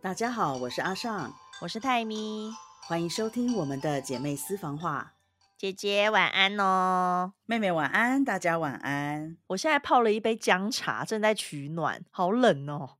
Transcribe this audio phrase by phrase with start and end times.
[0.00, 2.52] 大家好，我是阿尚，我是泰咪，
[2.86, 5.14] 欢迎收听我们的姐妹私房话。
[5.56, 9.36] 姐姐晚安哦，妹妹晚安，大家晚安。
[9.48, 12.98] 我现在泡了一杯姜茶，正在取暖，好冷哦。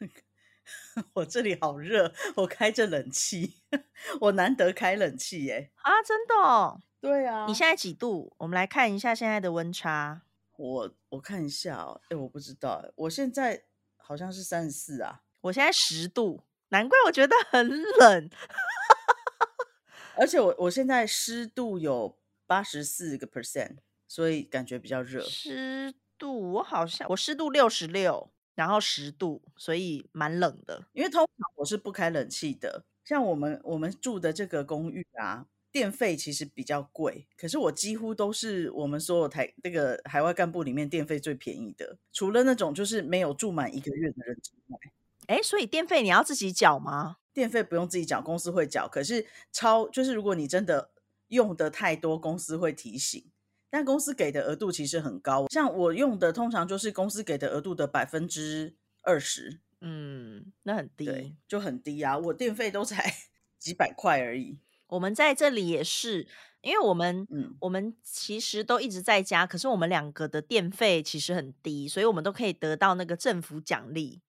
[1.12, 3.58] 我这里好热，我开着冷气，
[4.22, 5.70] 我难得开冷气耶。
[5.82, 6.34] 啊，真的？
[6.34, 6.80] 哦？
[6.98, 7.44] 对啊。
[7.46, 8.34] 你现在几度？
[8.38, 10.22] 我们来看一下现在的温差。
[10.56, 13.64] 我我看一下哦，哎，我不知道，我现在
[13.98, 15.20] 好像是三十四啊。
[15.42, 18.30] 我现在十度，难怪我觉得很冷。
[20.16, 25.22] 而且我我现在湿度有八十四个 percent，所以感觉比较热。
[25.22, 30.84] 湿度我好像我湿度六十六，然后十度，所以蛮冷的。
[30.92, 44.78] 因为通常我是不开冷气的，像我们我们住的这个公寓啊，电费其实比较贵，可是我几乎都是我们所有台那个海外干部里面电费最便宜的，除了那种就是没有住满一个月的人之外。
[45.26, 47.16] 哎，所以电费你要自己缴吗？
[47.32, 48.86] 电费不用自己缴，公司会缴。
[48.86, 50.90] 可是超就是如果你真的
[51.28, 53.30] 用的太多，公司会提醒。
[53.70, 59.60] 但公司给的额度其实很高，像我用的通常就是公司给的额度的百分之二十。
[59.80, 62.18] 嗯，那很低，就很低啊！
[62.18, 63.14] 我电费都才
[63.58, 64.58] 几百块而已。
[64.88, 66.28] 我们在这里也是，
[66.60, 74.20] 因为我们，嗯，我们其实都一直在家，可是我们两个的电费其实很低，所以我们都可以得到那个政府奖励。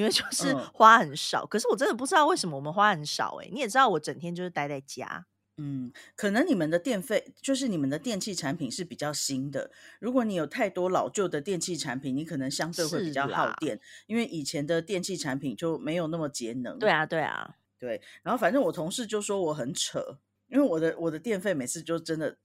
[0.00, 3.48] 因为就是花很少，可是我真的不知道为什么我们花很少哎。
[3.52, 5.26] 你也知道我整天就是待在家，
[5.58, 9.70] 嗯，可能你们的电费就是你们的电器产品是比较新的。
[9.98, 16.78] 如果你有太多老旧的电器产品，你可能相对会比较耗电，因为以前的电器产品就没有那么节能。
[16.78, 18.00] 对啊，对啊，对。
[18.22, 20.16] 然后反正我同事就说我很扯，
[20.48, 22.38] 因为我的我的电费每次就真的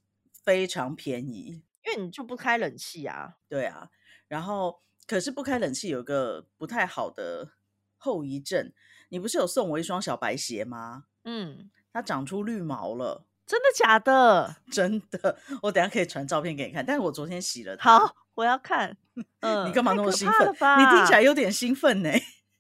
[0.44, 3.38] 非常便宜，因为你就不开冷气啊。
[3.48, 3.90] 对啊，
[4.28, 4.82] 然后。
[5.08, 7.50] 可是不开冷气有个不太好的
[7.98, 8.72] 后遗症，
[9.10, 11.04] 你不是有送我一双小白鞋吗？
[11.24, 14.58] 嗯，它长出绿毛了，真的假的？
[14.72, 16.86] 真的，我等下可以传照片给你看。
[16.86, 18.00] 但是我昨天洗了它。
[18.00, 18.98] 好，我要看。
[19.42, 20.48] 嗯， 你干嘛那么兴奋？
[20.80, 22.10] 你听起来有点兴奋呢。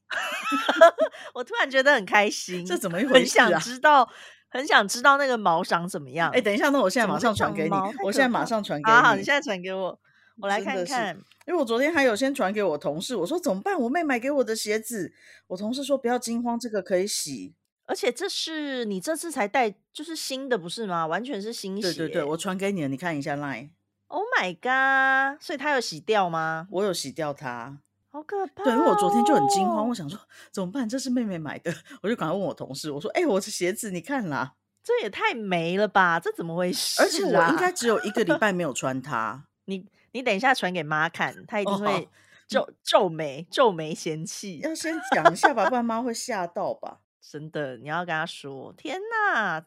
[1.33, 3.45] 我突然觉得很开心，这怎么一回事啊？
[3.45, 4.09] 很想知道，
[4.50, 6.29] 很想知道那个毛长怎么样。
[6.31, 7.75] 哎，等一下，那我现在马上传给你。
[8.03, 8.95] 我现在马上传给你。
[8.95, 10.00] 好好，你现在传给我。
[10.41, 11.16] 我来看看，
[11.47, 13.79] 因为我昨天还有先传给我同事，我说怎么办？
[13.79, 15.13] 我妹买给我的鞋子，
[15.47, 17.53] 我同事说不要惊慌，这个可以洗，
[17.85, 21.07] 而且这是你这次才带，就是新的不是吗？
[21.07, 21.81] 完全是新鞋。
[21.81, 23.69] 对对对，我传给你了，你看一下 line。
[24.07, 25.41] Oh my god！
[25.41, 26.68] 所以它有洗掉吗？
[26.69, 27.79] 我有洗掉它，
[28.12, 28.63] 好可怕。
[28.66, 30.19] 对，因为我昨天就很惊慌，我想说
[30.51, 30.88] 怎么办？
[30.88, 36.19] 这是妹妹买的，我就赶快问我同事，我说哎，我的鞋子你看啦，这也太没了吧？
[36.19, 37.01] 这怎么回事？
[37.01, 39.85] 而且我应该只有一个礼拜没有穿它，你。
[40.15, 42.07] 你等一下传给妈看，她一定会
[42.47, 44.59] 皱皱眉、皱眉嫌弃。
[44.59, 47.01] 要先讲一下吧，不然 妈会吓到吧？
[47.19, 49.65] 真的，你要跟她说：“天哪，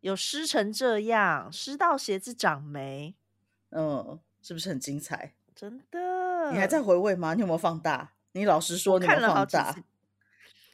[0.00, 3.14] 有湿成这样，湿到鞋子长霉。”
[3.68, 5.34] 嗯，是不是很精彩？
[5.54, 6.52] 真的。
[6.52, 7.34] 你还在回味吗？
[7.34, 8.14] 你有没有放大？
[8.32, 9.84] 你老实说，你看了好几次。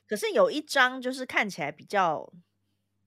[0.06, 2.32] 可是有一张就是看起来比较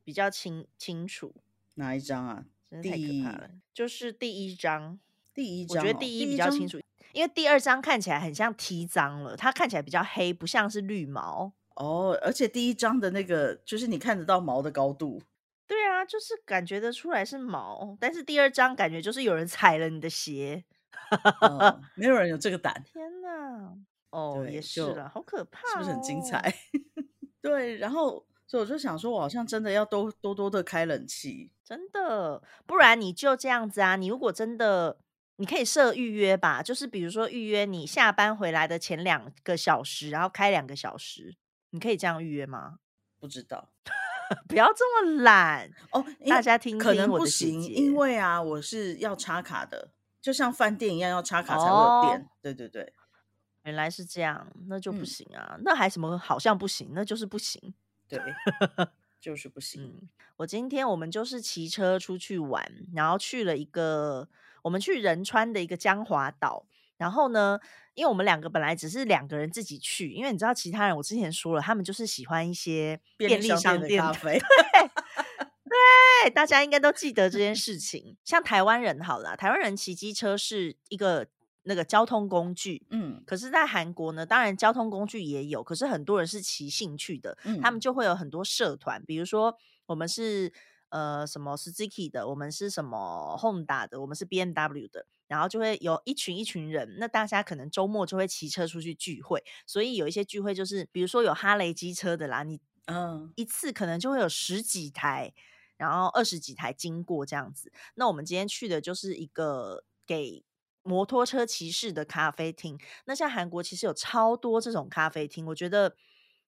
[0.03, 1.33] 比较清清楚。
[1.75, 2.43] 哪一张啊？
[2.69, 3.51] 真的太可怕了。
[3.73, 4.99] 就是第一张。
[5.39, 6.77] 第一张，我觉得第一比较清楚，
[7.13, 12.19] 因为第二张看起来很像 T 脏了，它看起来比较黑，不像是绿毛哦。
[12.21, 15.21] 而且第一张的那个，就是你看得到毛的高度，
[15.65, 17.95] 对啊，就是感觉得出来是毛。
[18.01, 20.65] 但是第二张感觉就是有人踩了你的鞋，
[21.95, 22.83] 没有人有这个胆。
[22.83, 23.73] 天哪，
[24.09, 26.53] 哦，也是了，好可怕，是不是很精彩？
[27.41, 28.25] 对，然后。
[28.49, 33.95] 所以我就想说，我好像真的要多多多的开冷气，真的，不然你就这样子啊。
[33.95, 34.97] 你如果真的，
[35.39, 41.33] 你可以设预约吧，就是比如说预约你下班回来的前两个小时，然后开两个小时，
[41.69, 42.79] 你可以这样预约吗？
[43.17, 43.69] 不知道，
[44.49, 46.05] 不要这么懒哦。
[46.27, 49.91] 大家听，可能不行，因为啊，我是要插卡的，
[50.21, 52.29] 就像饭店一样要插卡才会有电。
[52.41, 52.91] 对对对，
[53.63, 55.57] 原来是这样，那就不行啊。
[55.63, 57.73] 那还什么好像不行，那就是不行。
[58.09, 58.19] 对，
[59.21, 60.09] 就是不行。
[60.35, 64.27] 我今天我们就是骑车出去玩，然后去了一个
[64.63, 66.65] 我们去仁川的一个江华岛。
[66.97, 67.59] 然后呢，
[67.93, 74.39] 因为我们两个本来只是两个人自己去，因为你知道其他人，我之前说了，他们就是喜欢一些便利商店咖啡。
[76.23, 78.17] 对，大家应该都记得这件事情。
[78.25, 81.27] 像台湾人好了，台湾人骑机车是一个。
[81.63, 90.51] 那个交通工具，嗯，可是，在韩国呢，当然交通工具也有，可是很多人是骑兴趣的，他们就会有很多社团，比如说我们是
[90.89, 105.33] 呃什么 Suzuki 的，我们是什么 Honda 的，我们是 B M W 的，然后就会有一群一群人，那大家可能周末就会骑车出去聚会，所以有一些聚会就是，比如说有哈雷机车的啦，你嗯一次可能就会有十几台，
[105.77, 107.71] 然后二十几台经过这样子。
[107.95, 110.43] 那我们今天去的就是一个给。
[110.81, 115.93] 摩托车骑士的咖啡厅，那像韩国其实有超多这种咖啡厅，我觉得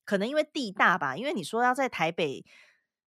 [0.05, 2.43] 可能因为地大吧，因为你说要在台北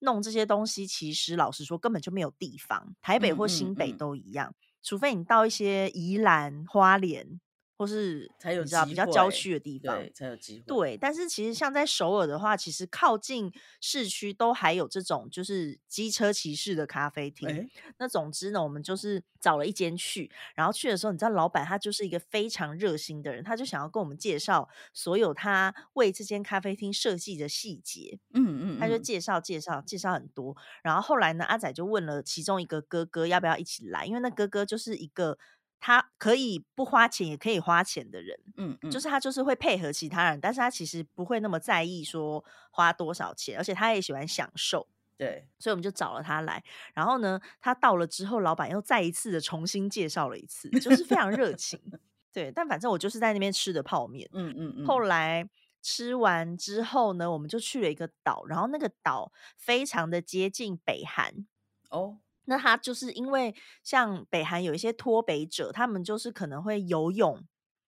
[0.00, 7.40] 弄这些东西，其实老实说根本就没有地方，台北或新北都一样，除非你到一些宜兰花莲。
[7.80, 10.64] 或是才有知道比较郊区的地方，对，才有机会。
[10.66, 13.50] 对，但是其实像在首尔的话，其实靠近
[13.80, 17.70] 市区都还有这种就是机车骑士的咖啡厅。
[17.96, 28.18] 那总之呢，我们就是找了一间去，然后去的时候，你知道老板他就是一个非常热心的人，他就想要跟我们介绍所有他为这间咖啡厅设计的细节。
[28.34, 30.54] 嗯嗯，他就介绍介绍介绍很多。
[30.82, 35.38] 然后后来呢，阿仔就问了其中一个哥哥要不要一起来，因为那哥哥就是一个。
[35.80, 44.86] 他可以不花钱，也可以花钱的人，嗯嗯，就是他就是会配合其他人，但是他其实不会那么在意说花多少钱，而且他也喜欢享受，
[45.16, 46.62] 对，所以我们就找了他来。
[46.94, 51.80] 然后呢，他到了之后，老板又再一次的重新介绍了一次，就是非常热情，
[52.32, 52.52] 对。
[52.52, 54.86] 但反正我就是在那边吃的泡面，嗯嗯嗯。
[54.86, 55.48] 后来
[55.82, 61.46] 吃完之后呢，我们就去了一个岛，然后那个岛非常的接近北韩，
[61.88, 62.18] 哦。
[62.50, 63.54] 那他就是因为
[63.84, 67.40] 像北韩有一些脱北者，他们就是可能会游泳，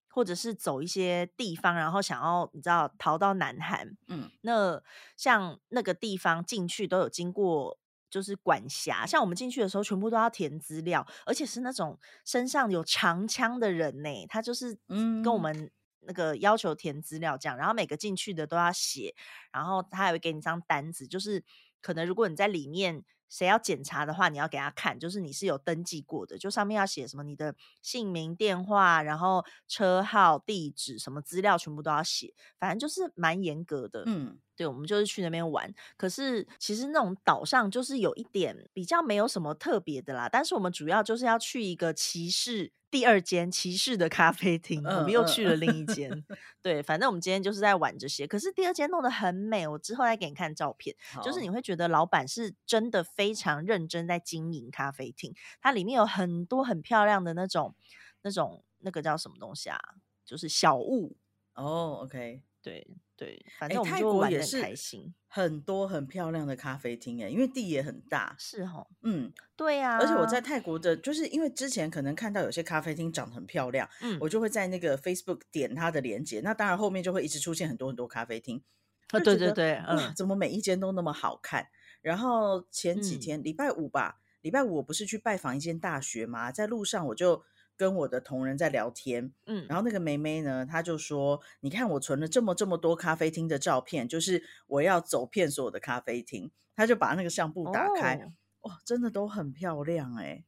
[0.07, 3.97] 或者是走一些地方，然后想要你知道逃到南韩。
[4.07, 4.81] 嗯，那
[5.17, 7.77] 像那个地方进去都有经过，
[8.09, 9.05] 就是管辖。
[9.05, 15.69] 像我们进去的时候，全部都要填资料，而且是那种身上有长枪的人呢，他就是跟我们
[15.99, 19.13] 那个要求填资料这样，然后每个进去的都要写，
[19.51, 21.43] 然后他还会给你张单子，就是
[21.81, 23.03] 可能如果你在里面。
[23.33, 34.03] 谁要检查的话，你要给他看，就是你是有登记过的，就上面要写什么你的姓名、电话，然后车号、地址，什么资料全部都要写，反正就是蛮严格的。
[34.05, 35.73] 嗯，对，我们就是去那边玩。
[35.97, 42.71] 可是其实那种岛上就是有一点比较没有什么特别的啦，但是我们主要就是要去一个骑士。
[42.93, 46.23] 第二间骑士的咖啡厅，我们又去了另一间。
[46.61, 48.27] 对，反正我们今天就是在玩这些。
[48.27, 50.95] 可是第二间弄得很美，我之后再给你看照片。
[51.23, 57.73] 就是你会觉得老板是真的非常认真在经营咖啡厅，它里面有很多很漂亮的那种、
[58.21, 59.79] 那种那个叫什么东西啊？
[60.23, 61.17] 就是小物
[61.55, 62.01] 哦。
[62.03, 62.85] OK，对。
[63.15, 65.13] 对，反正我们就玩的开心。
[65.35, 69.97] 很多很漂亮的咖啡厅哎，因为地也很大，是哦，嗯，对呀。
[69.97, 78.61] 而且我在泰国的，就是因为之前可能看到有些咖啡厅长得很漂亮，嗯，我就会在那个 Facebook 点它的链接，那当然后面就会一直出现很多很多咖啡厅。
[79.09, 81.65] 啊，对对对，嗯，怎么每一间都那么好看？
[82.03, 87.43] 然后前几天礼拜五吧，礼拜五我不是去拜访一间大学嘛，在路上我就。
[87.83, 98.31] 跟我的同仁在聊天，嗯，然后那个妹妹呢，她就说：“你看我存了这么这么多咖啡厅的照片，就是我要走遍所有的咖啡厅。”她就把那个相簿打开，
[98.61, 100.45] 哇，真的都很漂亮哎，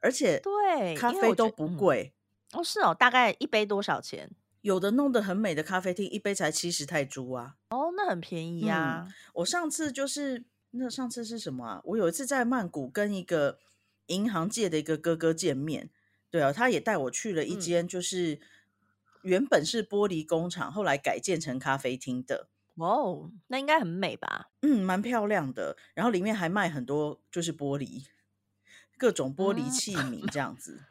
[0.00, 2.12] 而且对咖啡都不贵
[2.54, 4.32] 哦，是哦，大概一杯多少钱？
[4.62, 9.06] 有的弄得很美的咖啡厅，一杯才七十泰铢啊，哦，那很便宜啊。
[9.34, 11.80] 我上次就是那上次是什么啊？
[11.84, 13.60] 我有一次在曼谷跟一个
[14.06, 15.88] 银行界的一个哥哥见面。
[16.34, 18.40] 对啊，他也带我去了一间，就是
[19.22, 22.48] 原本是玻璃工厂，后来改建成咖啡厅的。
[22.74, 24.50] 哇哦，那应该很美吧？
[24.62, 25.76] 嗯，蛮漂亮的。
[25.94, 28.06] 然后里面还卖很多，就是玻璃，
[28.98, 30.82] 各种玻璃器皿这样子。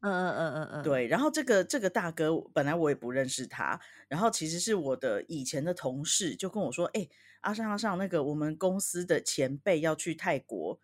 [0.00, 1.06] 嗯嗯嗯嗯嗯，对。
[1.06, 7.08] 然后这个这个大哥本来我也不认识他，然后其实是我的以前的同事，就跟我说：“哎，
[7.42, 10.80] 阿尚阿尚，那个我们公司的前辈要去泰国，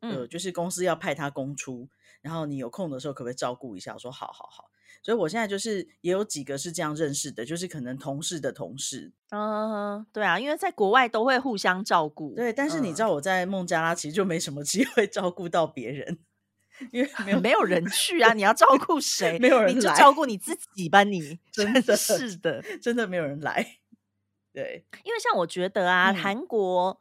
[0.00, 1.88] 呃，就是公司要派他公出。”
[2.22, 3.94] 然后你有空的时候可不可以照顾一下？
[3.94, 4.68] 我说好好好，
[5.00, 9.12] 所以我现在就是也有几个是这样认识的，就是可能同事的同事。
[9.30, 12.34] 嗯，对啊，因为在国外都会互相照顾。
[12.34, 16.18] 对，但是你知道我在孟加拉其实就没什么机会照顾到别人，
[16.90, 19.38] 因为没有没有人去啊，你要照顾谁？
[19.38, 23.78] 没有人来，照顾你自己吧， 你真的是的，真的没有人来。
[24.52, 26.98] 对，因为像我觉得啊，韩国。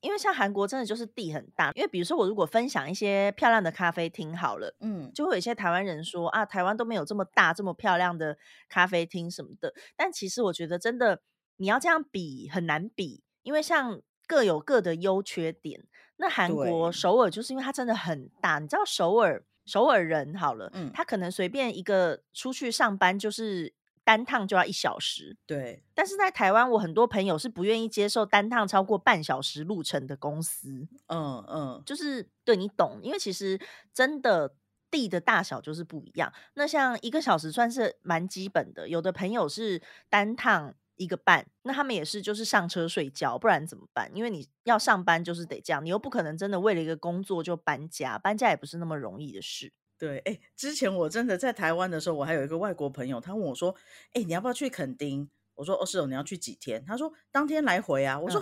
[0.00, 8.38] 因为像韩国真的就是地很大，因为比如说我如果分享一些漂亮的咖啡厅好了，嗯，就会有一些台湾人说啊，台湾都没有这么大这么漂亮的
[8.68, 9.74] 咖啡厅什么的。
[9.96, 11.20] 但其实我觉得真的
[11.56, 15.84] 你要这样比很难比，因为像各有各的优缺点。
[16.16, 23.74] 那韩国首尔就是因为它真的很大，你知道首尔首尔人好了，嗯，他可能随便一个出去上班就是。
[24.08, 25.36] 单趟就要一小时。
[25.44, 30.88] 对，但是在台湾，我很多朋友是不愿意接受单趟超过半小时路程的公司。
[31.08, 33.60] 嗯嗯，就是对你懂，因为其实
[33.92, 34.54] 真的
[34.90, 36.32] 地的大小就是不一样。
[36.54, 40.74] 那像一个小时算是蛮基本的，有的朋友是单趟。
[41.00, 44.10] 一个半，那他们也是就是上车睡觉，不然怎么办？
[44.12, 49.72] 因为你要上班就是得这样，你又不可能真的为了一个工作就搬家，搬家也不是那么容易的事。
[49.98, 53.74] 对，哎，之前我真的在台湾的时候，我还有一个外国朋友，他问我说
[54.14, 58.40] ：“哎，你要不要去垦丁？”我说：“哦，是哦，你要去几天？”他说：“当天来回啊。”我说：“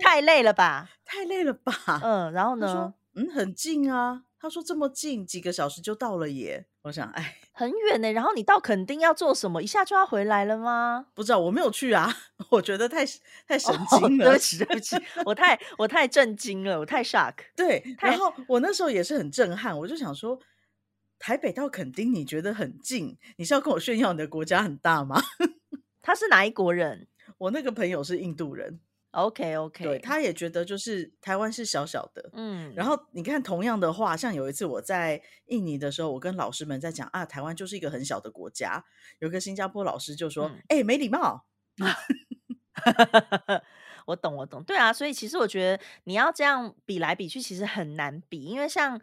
[0.00, 1.72] 太累了吧，太累了吧。”
[2.04, 2.94] 嗯，然后呢？
[3.14, 4.24] 嗯，很近啊。
[4.38, 6.66] 他说这么近，几个小时就到了耶。
[6.82, 8.10] 我想，哎，很远呢。
[8.12, 9.62] 然后你到垦丁要做什么？
[9.62, 11.06] 一下就要回来了吗？
[11.14, 12.10] 不知道，我没有去啊。
[12.48, 13.04] 我觉得太
[13.46, 14.24] 太神经了。
[14.24, 17.34] 对不起，对不起，我太我太震惊了，我太 shock。
[17.54, 19.78] 对，然后我那时候也是很震撼。
[19.78, 20.38] 我就想说，
[21.18, 23.18] 台北到垦丁你觉得很近？
[23.36, 25.22] 你是要跟我炫耀你的国家很大吗？
[26.00, 27.06] 他是哪一国人？
[27.36, 28.80] 我那个朋友是印度人。
[29.12, 38.84] OK OK，对，他也觉得就是台湾是小小的，嗯，然后你看同样的话，像有一次我在印尼的时候，我跟老师们在讲啊，台湾就是一个很小的国家，
[39.18, 41.46] 有个新加坡老师就说，哎，没礼貌。
[44.06, 49.00] 我懂我懂，对啊，所以其实我觉得你要这样比来比去，其实很难比，因为像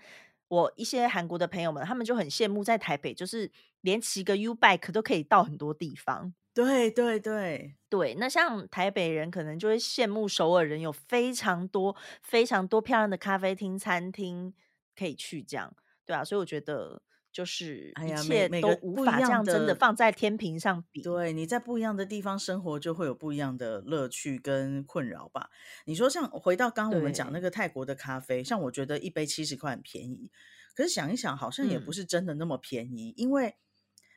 [0.48, 6.34] 我一些韩国的朋友们，他们就很羡慕在台北，就是连骑个 U bike 都可以到很多地方。
[6.58, 14.56] 对对对对，那像台北人可能就会羡慕首尔人有非常多非常多漂亮的咖啡厅、餐厅
[14.98, 21.04] 可以去，这样对啊，所以我觉得就是一切都无法这样真的放在天平上比。
[21.04, 25.52] 对，你在不一样的地方生活，就会有不一样的乐趣跟困扰吧。
[25.86, 30.32] 你说像回到刚刚我们讲那个泰国的咖啡，像我觉得一杯七十块很便宜，
[30.76, 33.58] 可是想一想，好像也不是真的那么便宜，因为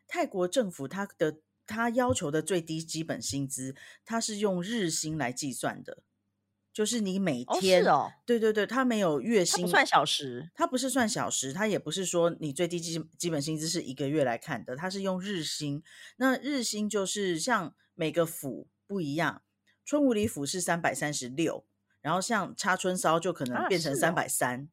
[0.08, 1.40] 泰国政府它的。
[1.70, 6.02] 他要求的最低基本薪资，他是用日薪来计算的，
[6.72, 15.80] 就是你每天哦，对对对，他没有月薪，算小时，他不是算小时，他也不是说你最低基基本薪资是一个月来看的，他是用日薪。
[16.16, 19.42] 那日薪就是像每个府不一样，
[19.84, 21.64] 春武里府是三百三十六，
[22.00, 24.68] 然后像插春烧就可能变成三百三。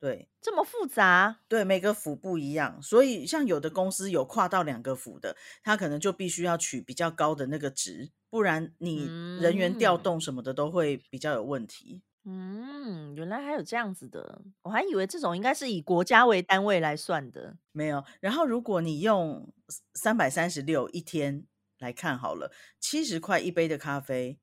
[0.00, 9.04] 对，这么复杂，对每个府不一样，所以像有的公司有跨到两个府的，他可能就必须要取比较高的那个值，不然你
[9.42, 12.00] 人员调动什么的都会比较有问题。
[12.24, 18.02] 嗯，原来还有这样子的，我还以为这种应该是以国家为单位来算的，没有。
[18.20, 19.52] 然后如果你用
[19.94, 21.44] 三百三十六一天
[21.78, 24.38] 来看好了，七十块一杯的咖啡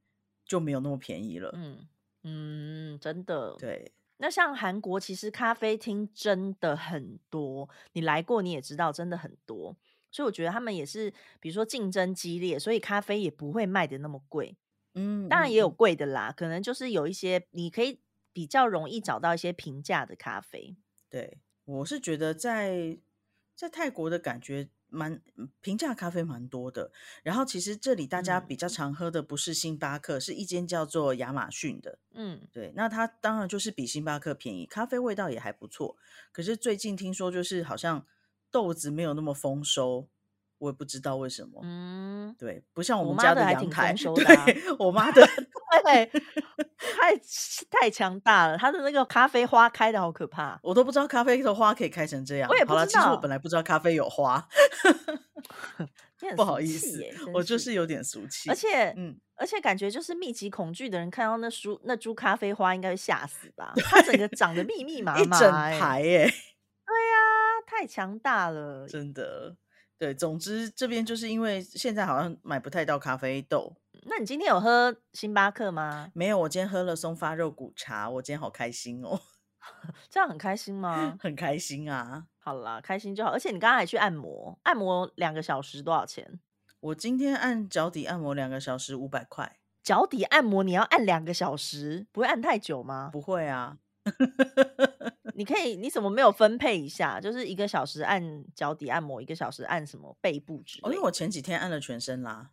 [0.46, 1.52] 就没有那么便宜了。
[1.56, 1.88] 嗯
[2.24, 3.94] 嗯，真的，对。
[4.18, 9.76] 那像韩国，其实咖啡厅真的很多，你来过你也知道，真的很多。
[10.10, 14.58] 所以我觉得他们也是，比如说竞争激烈，所以咖啡也不会卖的那么贵。
[14.96, 18.00] 嗯，当然也有贵的啦，可能就是有一些你可以
[18.34, 20.76] 比较容易找到一些平价的咖啡。
[21.10, 22.98] 对，我是觉得在
[23.56, 24.70] 在泰国的感觉。
[24.90, 25.22] 蛮
[25.62, 26.92] 平价咖啡蛮多的，
[27.24, 32.00] 然后其实这里大家比较常喝的不是星巴克，是一间叫做亚马逊的。
[32.14, 35.96] 嗯，对，那它当然就是比星巴克便宜，咖啡味道也还不错。
[36.32, 38.06] 可是最近听说就是好像
[38.50, 40.08] 豆子没有那么丰收。
[40.60, 45.22] 我也不知道为什么，嗯，对，不像我们家的阳台，对，我妈的，
[45.84, 46.06] 对，
[46.78, 47.16] 太
[47.70, 52.50] 太强大了，它的那个咖啡花开的好可怕，我都不知道咖啡的花可以开成这样。
[52.50, 54.48] 我也不知道，其实我本来不知道咖啡有花，
[56.36, 63.74] 不好意思，我就是有点俗气，而且，嗯，而且感觉就是密集恐惧的人看到那株那株咖啡花应该会吓死吧？
[63.86, 69.56] 它整个长得密密麻麻，一整排耶，对呀，太强大了，真的。
[70.00, 73.76] 对，总之这边就是因为现在好像买不太到咖啡豆。
[74.04, 76.12] 那你今天有喝星巴克吗？
[76.14, 79.20] 没有，我今天喝了松发肉骨茶，我今天好开心哦。
[80.10, 81.18] 这样很开心吗？
[81.20, 82.26] 很开心啊。
[82.40, 83.32] 好啦，开心就好。
[83.32, 86.40] 而且你刚刚还去按摩，按摩两个小时多少钱？
[86.80, 89.58] 我今天按脚底按摩两个小时五百块。
[89.84, 93.10] 脚底按摩你要按两个小时，不会按太久吗？
[93.12, 93.80] 不会啊。
[95.38, 97.22] 你可以，你怎么没有分配一下？
[97.22, 100.90] 就是一个小时按脚底按摩，一个小时按什么背部之类。
[100.90, 102.50] 因为我前几天按了全身啦，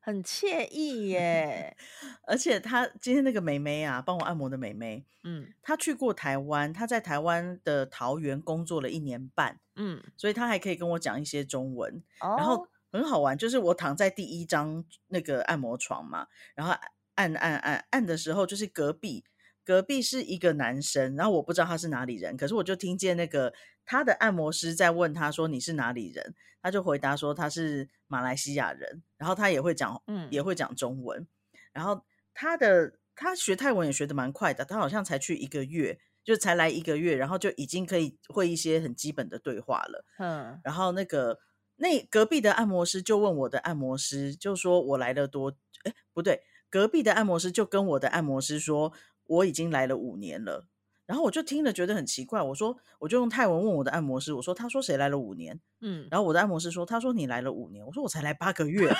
[0.00, 1.76] 很惬意耶。
[2.26, 13.36] 而且她今天那个美眉啊，帮我按摩的美眉，嗯，她去过台湾，她在台湾的桃园工作了一年半，嗯，所以她还可以跟我讲一些中文，然后很好玩。
[13.36, 16.72] 就是我躺在第一张那个按摩床嘛，然后
[17.16, 19.22] 按按按按的时候，就是隔壁。
[19.68, 23.52] 隔壁是一个男生，然后我不知道他是哪里人，可是我就听见那个
[23.84, 31.28] 他的按摩师在问他说你是哪里人，他就回答说他是马来西亚人，然后他也会讲，嗯，也会讲中文，
[31.70, 41.40] 然后他的他学泰文也学的蛮快的，他好像才去一个月，就才来一个月，然后就已经可以会一些很基本的对话了，嗯，然后那个
[41.76, 46.40] 那隔壁的按摩师就问我的按摩师，就说我来了多，哎，不对。
[46.70, 48.92] 隔壁的按摩师就跟我的按摩师说，
[49.28, 50.66] 我已经来了五年了。
[51.06, 55.58] 然后我就听了觉得很奇怪，我说我就用泰文问我的按摩师，我说他说谁来了五年？
[55.80, 57.86] 嗯，然后我的按摩师说他说你来了五年。
[57.86, 58.92] 我说我才来八个月，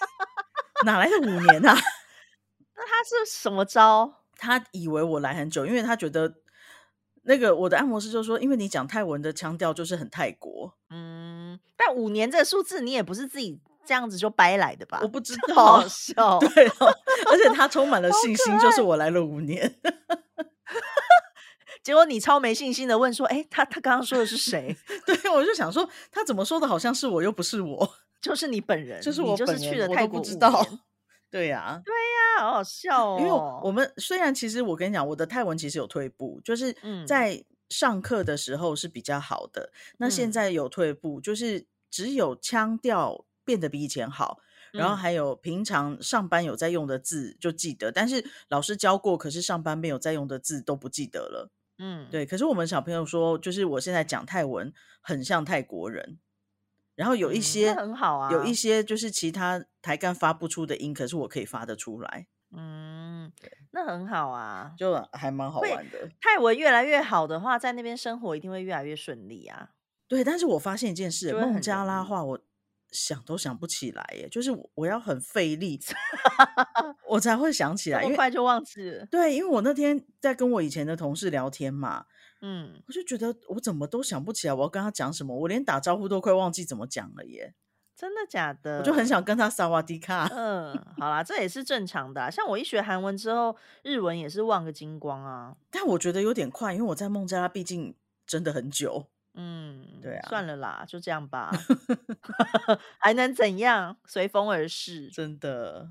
[0.86, 1.74] 哪来的五年啊？
[2.74, 4.22] 那他是什么招？
[4.38, 6.36] 他以为我来很久，因为他觉得
[7.24, 10.74] 那个我的按摩师就说，因为你讲泰文的腔调就是很泰国。
[10.88, 13.60] 嗯，但五年这个数字你也不是自己。
[13.86, 14.98] 这样子就掰来的吧？
[15.02, 16.38] 我不知道，好笑。
[16.54, 16.92] 对，哦
[17.30, 19.74] 而且他充满了信心，就是我来了五年。
[21.82, 24.76] 结果你超没信心的问说：“哎，他他刚刚说的是谁？”
[25.06, 30.18] 对，我就想说他怎么说的，好像是我，又不是我，就是你本人，就是我，就是去了泰国。
[30.18, 30.66] 不知道。
[31.30, 33.16] 对呀，对呀，好好笑哦。
[33.20, 33.30] 因为
[33.62, 36.74] 我们虽然其实我跟你讲，我的泰文其实有退步，就是
[37.06, 43.24] 在上课的时候是比较好的，那现在有退步，就是只有腔调。
[43.46, 44.40] 变得比以前好，
[44.72, 51.50] 然后还有平常上班有在用的字就记得，但是老师教过，可是上班没有在用的字都不记得了。
[51.78, 52.26] 嗯，对。
[52.26, 56.18] 可是我们小朋友说，就是我现在讲泰文很像泰国人，
[56.94, 62.26] 然后有一些很好啊，有一些就是其他台干发不出的音，可是我可以发得出来。
[62.56, 63.30] 嗯，
[63.72, 66.10] 那很好啊，就还蛮好玩的。
[66.20, 69.70] 泰文越来越好的话，在那边生活一定会越来越顺利啊。
[70.08, 72.45] 对，但是我发现一件事，孟加拉话我。
[72.90, 75.78] 想都想不起来耶，就是我要很费力，
[77.08, 79.06] 我才会想起来，因为快就忘记了。
[79.06, 82.06] 对，因为我那天在跟我以前的同事聊天嘛，
[82.42, 87.54] 嗯，我就觉得我怎么都想不起来我要跟他讲什么，我连打招呼都快忘记怎么讲了耶。
[87.96, 88.80] 真的假的？
[88.80, 90.28] 我就很想跟他萨瓦迪卡。
[90.30, 92.30] 嗯，好啦，这也是正常的。
[92.30, 95.56] 像我一学韩文之后，日文也是忘个精光啊。
[95.70, 97.94] 但我觉得有点快，因为我在孟加拉毕竟
[98.26, 99.06] 真的很久。
[99.36, 101.52] 嗯，对啊，算了啦，就这样吧，
[102.98, 103.96] 还能怎样？
[104.06, 105.90] 随风而逝，真的。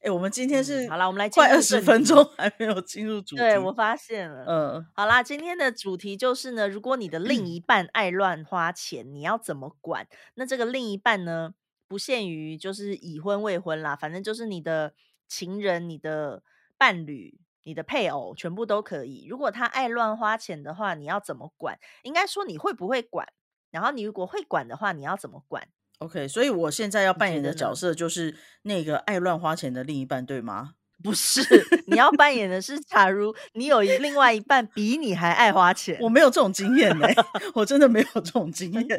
[0.00, 3.42] 哎，我们今天是好了，我们来快二十分钟还没有进入主题。
[3.42, 10.08] 对我发现了，嗯，好啦，今天的主题就是呢，如果你的另一半爱乱花钱，你要怎么管？
[10.36, 11.52] 那这个另一半呢，
[11.86, 14.94] 不限于就是已婚未婚啦，反正就是你的
[15.28, 16.42] 情人、你的
[16.78, 17.39] 伴侣。
[17.64, 19.26] 你的配偶全部都可以。
[19.28, 21.78] 如果他爱乱花钱的话，你要怎么管？
[22.02, 23.26] 应该说你会不会管？
[23.70, 25.68] 然后你如果会管的话，你要怎么管
[25.98, 30.74] ？OK，所以我现在要扮演的角色就是那个爱乱花钱的另一半，对吗？
[31.02, 31.40] 不是，
[31.86, 37.06] 你要扮演的是，假如你有另外一半比你还爱花钱，我没有这种经验呢，
[37.54, 38.98] 我真的没有这种经验。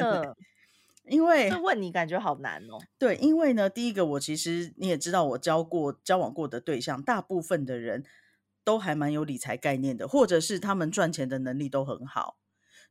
[1.06, 2.78] 因为问你感觉好难哦。
[2.98, 8.06] 对，因为呢，第一个我其实你也知道，我交过交往过的对象，大部分的人。
[8.64, 12.38] 都还蛮有理财概念的，或者是他们赚钱的能力都很好，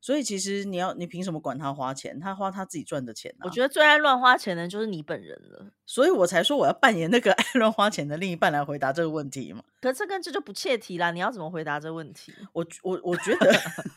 [0.00, 2.18] 所以其实你要你凭什么管他花钱？
[2.18, 3.35] 他花他自己赚的钱。
[3.42, 9.62] 我觉得最爱乱花钱的就是你本人了，所以我才说我要扮演那个 爱乱花钱的另一半来回答这个问题嘛。
[9.80, 12.33] 可这跟这就不切题啦，你要怎么回答这问题？
[12.52, 13.52] 我我我觉得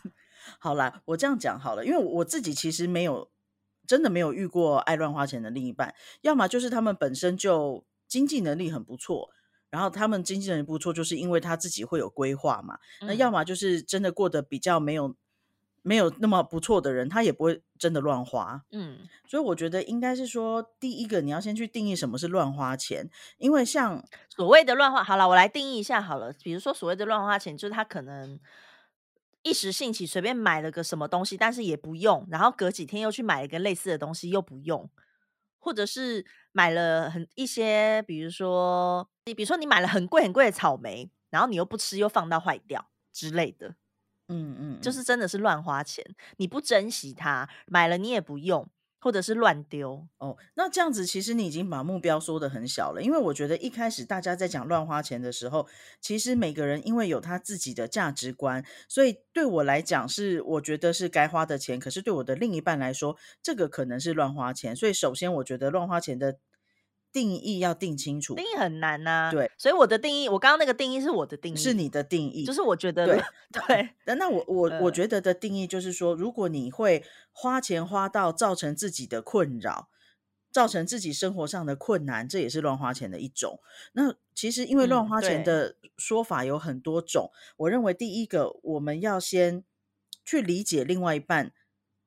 [0.59, 3.31] 好啦，我这样讲好了，因为我自己其实没有
[3.87, 9.31] 真的没有遇过爱乱花钱的另一半，要么就是他们本身就经济能力很不错。
[9.73, 12.77] 然后他们经纪人不错，就是因为他自己会有规划嘛。
[13.01, 15.15] 那要么就是真的过得比较没有
[15.81, 18.63] 没有那么不错的人，他也不会真的乱花。
[18.69, 23.09] 嗯，所以我觉得应该是说，第一个你要先去定义什么是乱花钱，
[23.39, 26.31] 因为像所谓的乱花，好了，我来定义一下好了。
[26.43, 28.39] 比如说所谓的乱花钱，就是他可能
[29.41, 34.87] 一时兴起随便买了个什么东西，但是也不用，然后隔几天又去买一个类似的东西又不用。
[35.63, 43.75] 或者是买了很一些，比如说你，比如说你买了很贵很贵的草莓，然后你又不吃，又放到坏掉之类的，
[44.27, 48.67] 嗯嗯，就是真的是乱花钱，你不珍惜它，买了你也不用。
[49.03, 55.67] 或者是乱丢哦，那这样子其实你已经把目标缩得很小了，因为我觉得一开始大家在讲乱花钱的时候，
[55.99, 66.37] 其实每个人因为有他自己的价值观，所以对我来讲是我觉得是该花的钱，可是对我的另一半来说，这个可能是乱花钱，所以首先我觉得乱花钱的。
[67.13, 69.29] 定义要定清楚，定义很难呐。
[69.31, 73.89] 对，所以我的定义，我刚刚那个定义是我的定义，是你的定义，就是我觉得对对。
[74.05, 79.89] 那那我我我觉得的定义就是说，如果你会花钱花到造成自己的困扰，
[80.51, 83.59] 造成自己生活上的困难，这也是乱花钱的一种。
[83.93, 89.63] 那其实因为乱花钱的说法有很多种，我认为第一个我们要先
[90.25, 91.51] 去理解另外一半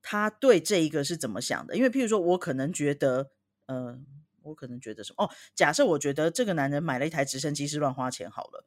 [0.02, 1.76] 他对这一个是怎么想的。
[1.76, 3.30] 因为譬如说我可能觉得，
[3.66, 3.98] 呃，
[4.46, 5.24] 我可能觉得什么？
[5.24, 8.64] 哦，假设我觉得这个男人买了一台直升机是乱花钱好了，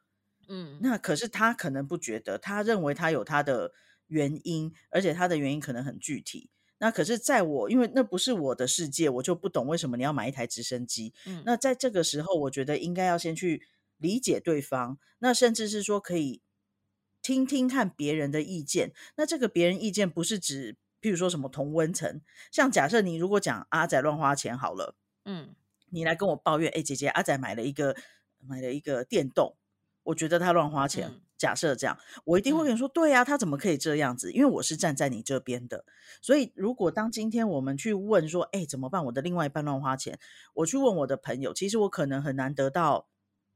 [0.48, 3.72] 嗯，那可是他可能不觉得，他认为他有他的
[4.08, 6.50] 原因，而且他的原因可能很具体。
[6.82, 11.14] 那可是，在我因为那不是我的世界，我就不懂为什么你要买一台直升机。
[11.26, 16.42] 嗯，那在这个时候，我觉得应该要先去理解对方，那甚至是说可以
[17.22, 18.94] 听听看别人的意见。
[19.18, 25.54] 那这个别人意见不是指，譬如说什么同温层，像假设你如果讲阿仔乱花钱好了，嗯，
[25.92, 27.96] 你来跟我抱怨，哎，姐姐，阿仔买了一个
[28.40, 29.56] 买了一个电动，
[30.04, 31.22] 我觉得他乱花钱。
[31.38, 34.30] 假设这样，我一定会跟你说，对呀，他怎么可以这样子？
[34.34, 35.86] 因为我是站在你这边的。
[36.22, 39.06] 所以，如果当今天我们去问说，哎，怎么办？
[39.06, 40.20] 我的另外一半乱花钱，
[40.56, 43.08] 我去问我的朋友，其实我可能很难得到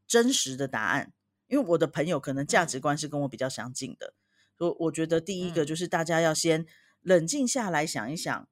[0.07, 1.11] 真实的答案，
[1.47, 4.13] 因为我的朋友可能价值观是跟我比较相近的。
[4.59, 6.65] 我我觉得第一个就是大家要先
[7.01, 8.47] 冷静下来想一想，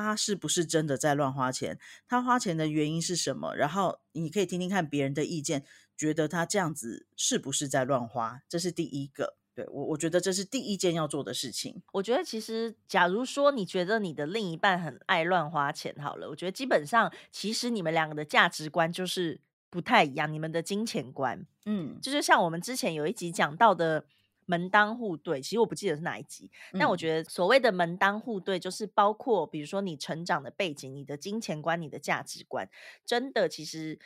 [0.00, 1.78] 他是不是真的在乱花钱？
[2.08, 3.54] 他花钱的原因是什么？
[3.54, 5.64] 然后你可以听听看别人的意见。
[5.94, 8.40] 觉得他这样子是不是在乱花？
[8.48, 11.82] 这是第一个，对我我觉得这是第一件要做的事情。
[11.92, 19.38] 我觉得其实，假如说你觉得你的另一半很爱乱花钱，好了，我觉得基本上其实你们两个的价值观就是
[19.70, 24.04] 不太一样，你们的金钱观，嗯，就是像我们之前有一集讲到的
[24.46, 32.68] 门当户对，其实我不记得是哪一集，但我觉得所谓的门当户对，就是包括比如说你成长的背景、你的金钱观、你的价值观，
[33.04, 33.98] 真的其实。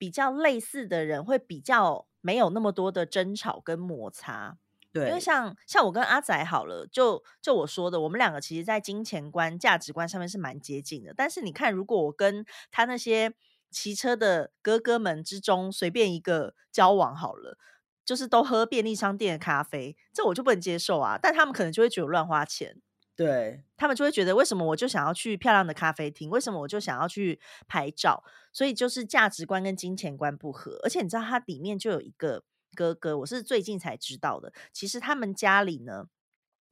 [0.00, 4.56] 比较类似的人会比较没有那么多的争吵跟摩擦，
[4.94, 11.12] 对，因为像像我跟阿仔好了，就就我说的，我们两个其实在金钱观、价值观上面是蛮接近的。
[11.14, 13.34] 但是你看，如果我跟他那些
[13.70, 17.58] 骑车的哥哥们之中随便一个交往好了，
[18.04, 21.18] 就是都喝便利商店的咖啡，这我就不能接受啊。
[21.20, 22.80] 但他们可能就会觉得乱花钱。
[23.16, 26.30] 对他们就会觉得，为什么我就想要去漂亮的咖啡厅？
[26.30, 28.24] 为什么我就想要去拍照？
[28.50, 30.80] 所以就是价值观跟金钱观不合。
[30.82, 34.50] 而且你知道，它里面就有一个哥哥，我是最近才知道的。
[34.72, 36.06] 其实他们家里呢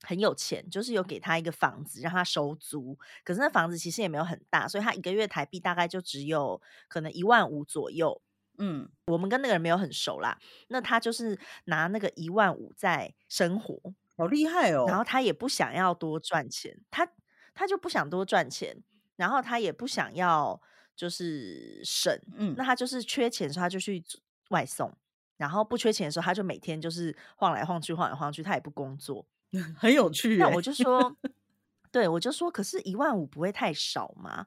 [0.00, 2.98] 很有钱，就是有给他一个房子让他收租。
[3.24, 8.22] 可是那房子其实也没有很大，所以他一个月台币大概就只有可能一万五左右。
[8.58, 10.38] 嗯，我们跟那个人没有很熟啦。
[10.68, 13.80] 那他就是拿那个一万五在生活。
[14.16, 14.84] 好厉害哦！
[14.88, 17.08] 然后他也不想要多赚钱，他
[17.54, 18.82] 他就不想多赚钱，
[19.14, 20.60] 然后他也不想要
[20.96, 24.02] 就是省，嗯，那他就是缺钱的时候他就去
[24.48, 24.92] 外送，
[25.36, 29.24] 然后不缺钱的时候他就每天就是晃来晃去，晃来晃去，他也不工作，
[29.78, 30.36] 很有趣。
[30.38, 31.16] 那我就说，
[31.92, 34.46] 对我就说，可是一万五不会太少吗？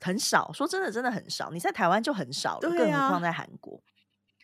[0.00, 1.50] 很少，说真的，真的很少。
[1.50, 3.82] 你在台湾就很少了，更何况在韩国。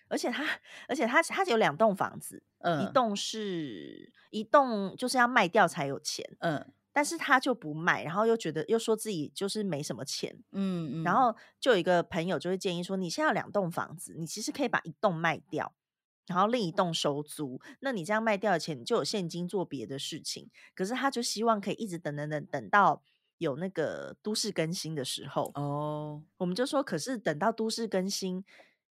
[0.09, 0.45] 而且他，
[0.89, 15.73] 而且他，他有两栋房子，嗯，一栋是一栋就是要卖掉才有钱，嗯，但是他就不卖，然后又觉得又说自己就是没什么钱，嗯嗯，然后就有一个朋友就会建议说，你现在有两栋房子，你其实可以把一栋卖掉，
[16.27, 20.51] 然后另一栋收租，那你这样卖掉的钱，你就有现金做别的事情。
[20.75, 23.01] 可是他就希望可以一直等等等等到
[23.41, 28.45] 有那个都市更新的时候，哦，我们就说，可是等到都市更新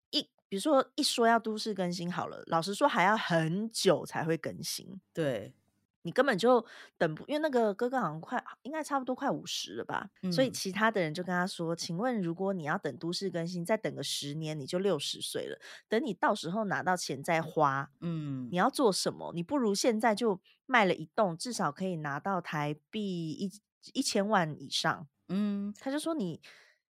[0.09, 0.27] 一。
[0.49, 4.99] 比如说，一说要都市更新好了，老实说还要很久才会更新。
[5.13, 5.53] 对，
[6.01, 6.65] 你根本就
[6.97, 10.09] 等不，因为那个哥哥好像快，应该差不多快五十了吧。
[10.33, 15.59] 所以其他的人就跟他说：“请问，如果你要等都市更新，再等个十年，你就六十岁了。
[15.87, 19.31] 等你到时候拿到钱再花，嗯，你要做什么？
[19.35, 23.51] 你不如现在就卖了一栋，至少可以拿到台币一
[23.93, 26.41] 一千万以上。”嗯，他就说：“你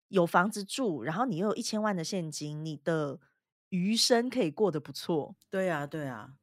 [0.08, 3.20] 有房子住，然后你又有一千万的现金，你的。”
[3.70, 6.34] 余生可以过得不错，对啊，对啊，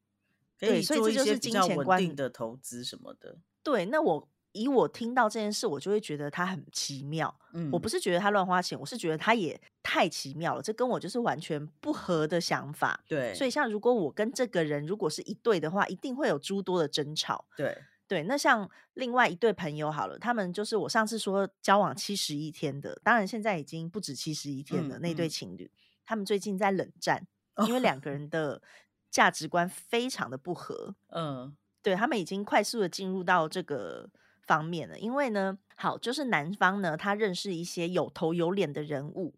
[0.60, 3.38] 对，所以这就是金钱观的投资什么的。
[3.63, 7.34] 对，那我以我听到这件事，我就会觉得他很奇妙。
[7.54, 13.01] 嗯，我不是觉得他乱花钱，我是觉得他也太奇妙了，这跟我就是完全不合的想法。
[13.08, 17.45] 对，所以像如果我跟这个人如果是一对的话，一定会有诸多的争吵。
[17.56, 17.77] 对，
[18.12, 25.71] 对，那像另外一对朋友好了，他们就是我上次说交往七十一天的，当然现在已经不止七十一天了，那对情侣。
[26.04, 27.26] 他们最近在冷战，
[27.65, 28.62] 因为两个人的
[29.10, 30.93] 价值观非常的不合。
[31.08, 34.10] 嗯，对他们已经快速的进入到这个
[34.41, 35.00] 方面了。
[35.00, 39.34] 因为呢，好，就是男方呢，他认识一些有头有脸的人物，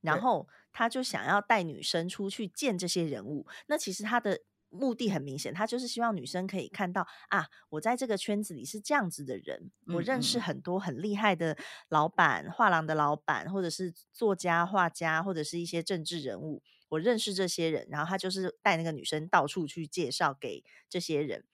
[0.00, 3.46] 然后他就想要带女生出去见这些人物。
[3.66, 4.40] 那其实他的
[4.74, 11.56] 目的很明显，他就是希望女生可以看到啊，我在这个圈子里是这样子的人，我认识很多很厉害的
[11.88, 21.44] 老板、画廊的老板，或者是作家、画家，或者是一些政治人物，我认识这些人，然后他就是带那个女生到处去介绍给这些人。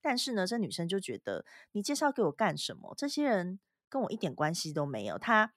[0.00, 2.94] 但是呢，这女生就觉得你介绍给我干什么？
[2.96, 5.52] 这些人跟我一点关系都没有，他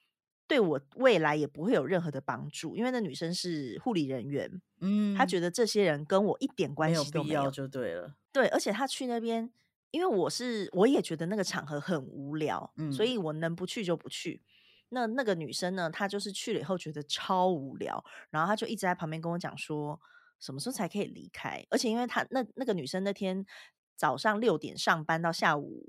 [0.52, 2.76] 对我未来也不会有任何的帮助。
[2.76, 8.14] 因为那女生是护理人员，嗯，她觉得这些人跟我一点关系都没有，就对了。
[8.30, 9.50] 对，而且她去那边，
[9.92, 14.42] 因为我是我也觉得那个场合很无聊，嗯所以我能不去就不去。
[14.90, 19.98] 那那个女生呢，她就是去了以后觉得超无聊，然后她就一直在旁边跟我讲说，
[20.38, 21.64] 什么时候才可以离开？
[21.70, 23.46] 而且因为她那那个女生那天。
[23.94, 25.86] 早上六点上班到下午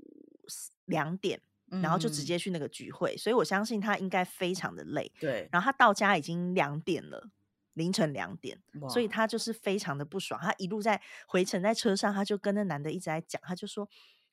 [0.84, 1.40] 两点，
[1.82, 5.10] 然后就直接去那个聚会，所以我相信他应该非常的累。
[5.20, 7.30] 对，然后他到家已经两点了，
[7.74, 8.58] 凌晨两点，
[8.88, 10.40] 所以他就是非常的不爽。
[10.40, 13.88] 他一路在回程在车上，他就跟那男的一直在讲，他就说：“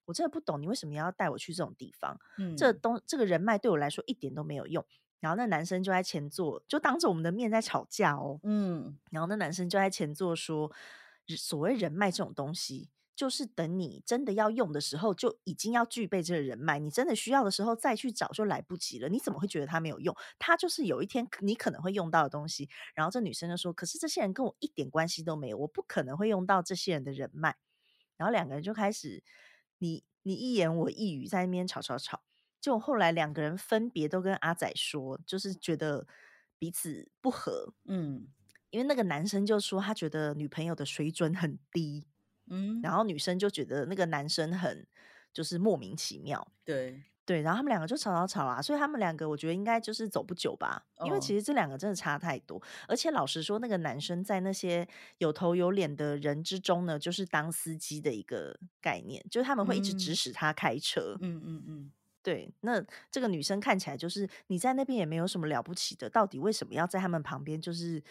[0.05, 2.19] 我真的不懂你为什么要带我去这种地方，
[2.55, 4.85] 这东这个人脉对我来说一点都没有用。”
[5.19, 8.39] 然后那男生就在前座，就当着我们的面在吵架哦。
[8.43, 10.71] 嗯，然后那男生就在前座说
[11.37, 12.89] ：“所谓人脉这种东西。”
[13.21, 16.79] 就是等你真的要用的时候，就已经要具备这个人脉。
[16.79, 19.07] 你真的需要的时候再去找，就来不及了。
[19.09, 20.15] 你怎么会觉得他没有用？
[20.39, 22.67] 他就是有一天你可能会用到的东西。
[22.95, 27.57] 然后这女生就说：“可是这些人跟我一点关系都没有，我不可能会用到这些人的人脉。”
[28.17, 29.23] 然后两个人就开始
[29.77, 32.23] 你你一言我一语在那边吵吵吵。
[32.59, 36.07] 就后来两个人分别都跟阿仔说，就是觉得
[36.57, 37.75] 彼此不合。
[37.85, 38.29] 嗯，
[38.71, 42.07] 因为那个男生就说他觉得女朋友的水准很低。
[42.51, 44.85] 嗯，然后女生就觉得那个男生很
[45.33, 47.01] 就是莫名其妙，对。
[47.23, 54.85] 对，然后他们两个就吵吵吵啦，所以他们两个我觉得应该就是走不久吧，因为其实这两个真的差太多，而且老实说，那个男生在那些
[55.19, 60.13] 有头有脸的人之中呢，就是当司机的一个概念，就是他们会一直指。
[60.13, 68.03] 使他开车，嗯嗯嗯，对，那这个女生看起来就是你在那边也没有什么了不起的，到底为什么要在他们旁边就是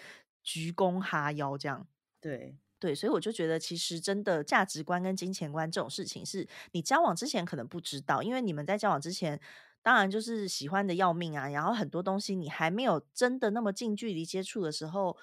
[0.43, 1.87] 鞠躬哈腰这样？
[2.21, 2.57] 对。
[2.81, 9.39] 对，所以我就觉得，其实真的价值观跟金钱观这种事情，是你交往之前可能不知道，因为你们在交往之前，
[9.83, 15.15] 当然就是喜欢的要命啊，然后很多东西你还没有真的那么近距离接触的时候，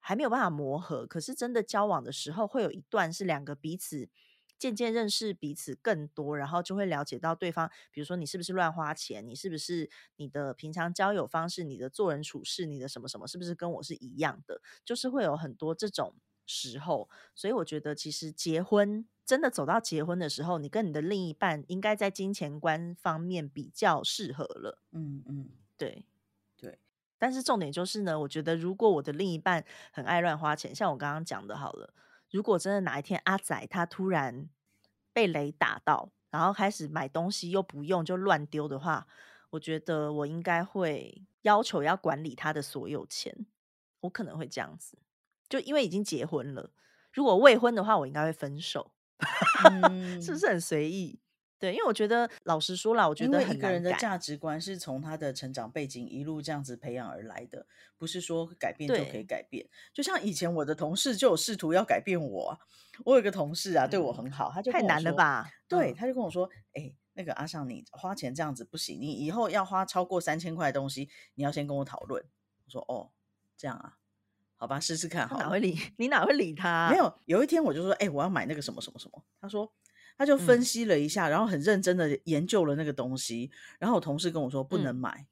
[0.00, 1.06] 还没有办法磨合。
[1.06, 4.10] 可是真的交往的时候，会有一段是两个彼此
[4.58, 16.14] 渐渐认识彼此更多，然后就会了解到对方，比如说你是不是乱花钱，你是不是你的平常交友方式，你的做人处事，你的什么什么，是不是跟我是一样的，就是会有很多这种。
[16.48, 24.82] 时候，所以我觉得其实结婚真的走到结婚的时候，你跟你的另一半应该在金钱观方面比较适合了。
[24.92, 26.06] 嗯嗯，对
[26.56, 26.78] 对。
[27.18, 31.92] 但是重点就是呢，我觉得如果我的另一半很爱乱花钱，像我刚刚讲的，好了，
[32.30, 34.48] 如果真的哪一天阿仔他突然
[35.12, 39.06] 被雷打到，然后开始买东西又不用就乱丢的话，
[39.50, 43.46] 我觉得我应该会要求要管理他的所有钱，
[44.00, 44.96] 我可能会这样子。
[45.48, 46.70] 就因为已经结婚了，
[47.12, 48.92] 如果未婚的话，我应该会分手，
[50.20, 51.18] 是不是很随意？
[51.60, 59.68] 对，因为我觉得老实说了，我觉得一个人的价值观是从他的成长背景一路这样子培养而来的，不是说改变就可以改变。
[59.92, 62.60] 就像以前我的同事就有试图要改变我，
[63.04, 65.50] 我有个同事啊，对我很好，他就太难了吧？
[65.66, 72.24] 对，他就跟我说：“哎，那个阿尚，你花钱这样子不行，你以后要花超过三千块的东西，你要先跟我讨论。”
[72.66, 73.10] 我说：“哦，
[73.56, 73.96] 这样啊。”
[74.60, 75.28] 好吧，试试看。
[75.38, 76.08] 哪会理你？
[76.08, 76.90] 哪会理他？
[76.90, 77.14] 没有。
[77.26, 79.72] 有一天我就说：“哎，我要买那个什么什么什么。”他说，
[80.16, 83.50] 他就分析了一下，然后很认真的研究了那个东西。
[83.78, 85.26] 然后我同事跟我说不能买。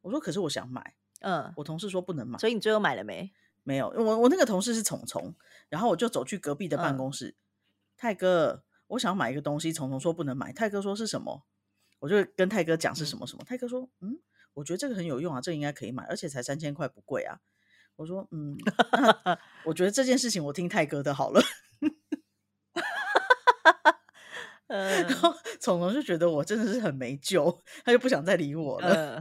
[0.00, 2.38] 我说：“可是我想买。”嗯，我同事说不能买。
[2.38, 3.32] 所以你最后买了没？
[3.64, 3.88] 没有。
[3.96, 5.34] 我我那个同事是虫虫，
[5.68, 7.34] 然后我就走去隔壁的办公室。
[7.96, 10.52] 泰哥，我想买一个东西，虫虫说不能买。
[10.52, 11.42] 泰哥说是什么？
[11.98, 13.42] 我就跟泰哥讲是什么什么。
[13.44, 14.20] 泰哥说：“嗯，
[14.54, 17.40] 我觉得这个很有用啊，这应该可以买，而且才三千块，不贵啊。”
[17.98, 18.56] 我说嗯，
[19.66, 21.42] 我觉得这件事情我听泰哥的好了。
[24.68, 29.20] 然后虫虫就觉得我真的是很没救，他就不想再理我了。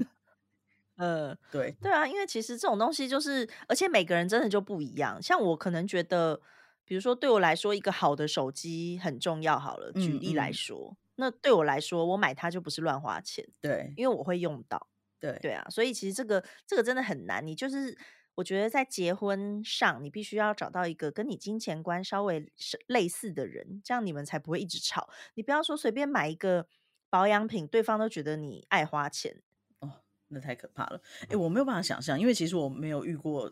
[0.97, 5.19] 嗯，对对啊，因为其实这种东西就是，而且每个人真的就不一样。
[5.21, 6.39] 像我可能觉得，
[6.85, 9.57] 比如说对我来说，一个好的手机很重要。
[9.57, 13.43] 好了，举例来说，那对我来说，我买它就不是乱花钱。
[13.59, 14.87] 对，因为我会用到。
[15.19, 17.47] 对对啊，所以其实这个这个真的很难。
[17.47, 17.97] 你就是。
[18.38, 22.52] 我觉得在结婚上，你必须要找到一个跟你金钱观稍微
[22.86, 25.10] 类似的人，这样你们才不会一直吵。
[25.34, 26.67] 你不要说随便买一个
[27.10, 29.41] 保养品，对方都觉得你爱花钱
[29.80, 31.02] 哦，那太可怕了。
[31.30, 33.52] 哎，我没有办法想象，因为其实我没有遇过，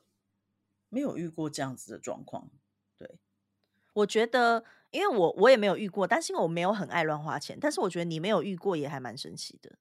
[0.90, 2.52] 没有遇过这样子的状况。
[2.96, 3.18] 对，
[3.94, 9.80] 我觉得，因为我我也没有遇过，但是因为我没有很爱乱花钱，但是我觉得你没有遇过也还蛮神奇的，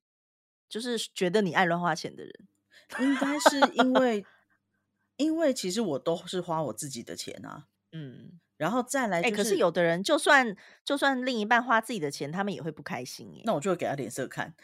[0.66, 2.48] 就是觉得你爱乱花钱的人，
[3.00, 4.24] 应该是因为，
[5.16, 14.54] 因为其实我都是花我自己的钱啊，嗯，然后再来，哎，可是有的人就算就算另一半花自己的钱，他们也会不开心耶，那我就会给他脸色看，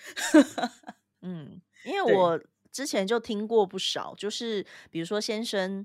[1.23, 5.85] 嗯，因为 我之前就听过不少，就是比如说先生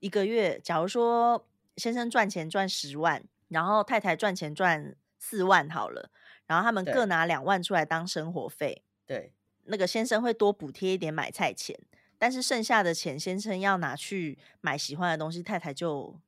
[0.00, 1.46] 一个月，假如说。
[1.76, 6.10] 先生赚钱赚十万，然后太太赚钱赚四万好了，
[6.46, 8.82] 然后他们各拿两万出来当生活费。
[9.04, 11.78] 对，那个先生会多补贴一点买菜钱，
[12.18, 16.18] 但是剩下的钱先生要拿去买喜欢的东西，太太就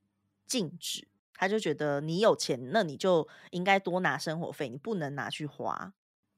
[0.46, 1.09] 禁止。
[1.35, 5.92] 他就觉得你有钱，那你就应该多拿生活费，你不能拿去花，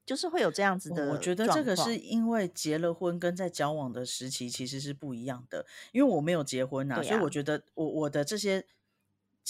[0.05, 1.11] 就是会有这样子的。
[1.11, 8.65] 我觉得这个是因为结了婚跟在交往的时期其实是不一样的，因为我没有结婚啊，所以我觉得我我的这些。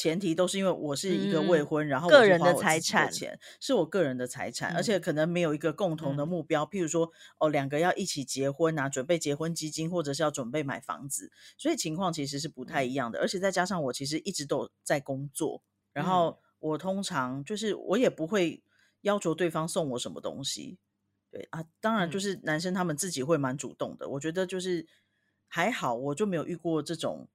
[0.02, 13.20] 前提都是因为我是一个未婚，然后个人的财产钱是我个人的财产，而且可能没有一个共同的目标，譬如说哦，两个要一起结婚啊，准备结婚基金，或者是要准备买房子，所以情况其实是不太一样的。
[13.20, 15.62] 而且再加上我其实一直都在工作，
[15.94, 18.64] 然后我通常就是我也不会
[19.02, 20.80] 要求对方送我什么东西，
[21.30, 24.88] 对啊，当然就是男生他们自己会蛮主动的，我觉得就是
[25.48, 27.28] 还好，我就没有遇过这种。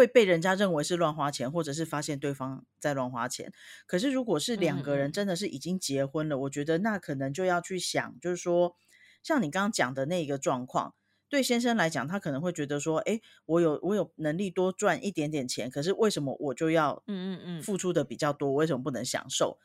[0.00, 3.52] 会被人家认为是乱花钱，或者是发现对方在乱花钱。
[3.86, 8.74] 可是如果是两个人真的是已经结婚了，我觉得那可能就要去想，就是说，
[9.22, 10.94] 像你刚刚讲的那个状况，
[11.28, 18.54] 对先生来讲，他可能会觉得说，哎，我有我有能力多赚一点点钱，可是为什么我就要嗯嗯嗯付出的比较多？
[18.54, 19.58] 为什么不能享受？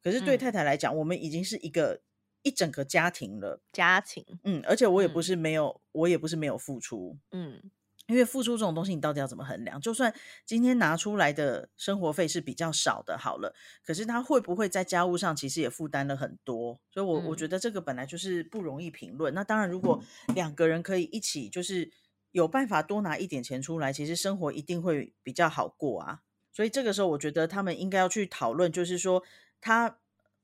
[0.00, 2.00] 可是对太太来讲，我们已经是一个
[2.42, 7.72] 一整个家庭了，家庭，嗯，而且我也不是没有，我也不是没有付出，嗯。
[8.10, 9.80] 因为付出这种东西，你到底要怎么衡量？
[9.80, 10.12] 就算
[10.44, 16.80] 今天拿出来的生活费是比较少的，好了，可是他会不会在家务上其实也负担了很多？
[16.90, 19.32] 所以，我我觉得这个本来就是不容易评论。
[19.32, 20.02] 那当然，如果
[20.34, 21.88] 两个人可以一起，就是
[22.32, 26.22] 有办法多拿一点钱出来，其实生活一定会比较好过啊。
[26.52, 29.22] 所以这个时候，我觉得他们应该要去讨论，就是说
[29.60, 29.98] 他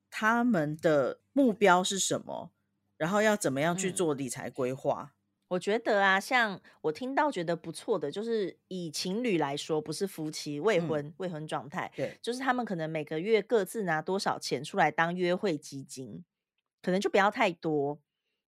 [0.08, 2.52] 他们的目标是什么，
[2.96, 5.14] 然后要怎么样去做理财规划。
[5.48, 16.24] 我觉得啊，像我听到觉得不错的，就是以情侣来说，不是夫妻未婚未婚状态，对，就是他们可能每个月各自拿多少钱出来当约会基金，
[16.82, 18.00] 可能就不要太多，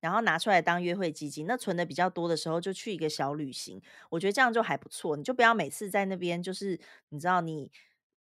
[0.01, 1.47] 然后拿出来当约会基金。
[1.47, 5.17] 那存的比较多的时候，就去一个小旅行，我觉得这样就还不错。
[5.17, 6.79] 你就不要每次在那边，就是
[7.09, 7.73] 你知道你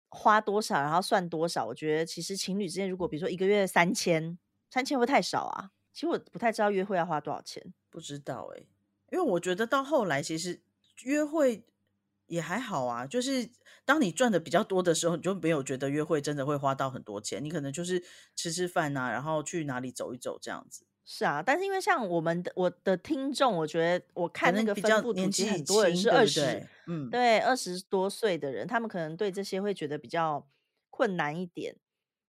[0.09, 1.67] 花多少，然后算多少。
[1.67, 4.39] 我觉得其实情侣之间，如果比如说一个月三千，
[4.71, 5.69] 三千会太少啊。
[5.93, 7.61] 其实我不太知道约会要花多少钱。
[7.93, 8.63] 不知道哎，
[9.11, 10.63] 因为我觉得到后来其实
[11.03, 11.63] 约会
[12.25, 13.51] 也还好啊，就是
[13.85, 18.03] 当你赚的比较多的时候，你就没有觉得约会真的会花到很多钱，你可能就是
[18.35, 20.87] 吃吃饭啊，然后去哪里走一走这样子。
[21.05, 30.47] 是啊，但是因为像我们的我的听众，我觉得我看那个分布，年纪很多人是二十，嗯，对，二十多岁的人，他们可能对这些会觉得比较
[30.89, 31.75] 困难一点。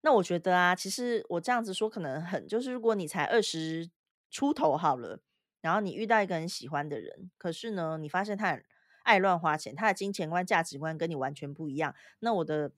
[0.02, 3.90] 那我觉得啊，其实我这样子说可能很，就是如果你才二十
[4.30, 5.22] 出头好了。
[5.64, 8.62] 然后你遇到一个很喜欢的人，可是呢，你发现他很
[9.04, 11.96] 爱乱花钱，他的金钱观、价值观跟你完全不一样。
[12.20, 12.74] 那我的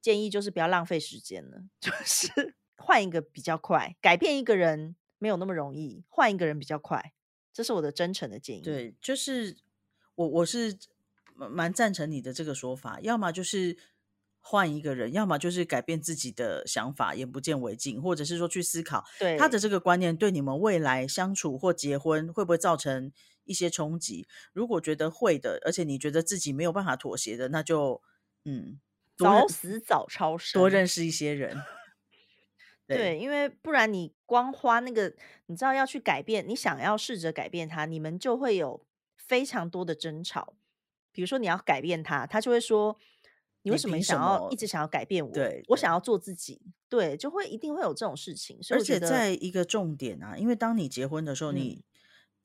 [0.00, 3.94] 建议就是不要浪费时间了， 就是换一个比较快。
[4.00, 7.12] 改变一个人没有那么容易，换一个人比较快。
[7.52, 8.62] 这是我的真诚的建议。
[8.62, 9.58] 对，就是
[10.14, 10.78] 我我是
[11.34, 12.98] 蛮赞成你的这个说法。
[13.02, 13.76] 要么就是。
[14.42, 19.04] 换一个人，要么就是改变自己的想法，眼不见为净，或者是说去思考
[19.38, 23.12] 他的这个观念对你们未来相处或结婚会不会造成
[23.44, 24.26] 一些冲击？
[24.52, 28.02] 如果觉得会的，而且你觉得自己没有办法妥协的，那就
[28.44, 28.80] 嗯，
[29.16, 31.62] 早死早超生，多认识一些人。
[32.86, 35.12] 对，因为不然你光花那个，
[35.46, 38.84] 你知道要去改变，你想要试着改变他，你们就会有
[39.16, 40.54] 非常多的争吵。
[41.12, 42.98] 比如说你要改变他，他就会说。
[43.62, 45.30] 你为什么想要一直想要改变我？
[45.32, 48.58] 对，我想要做自己，对，就会一定会有这种事情。
[48.70, 51.84] 而且在一个重点啊，因为当你结婚的时候，你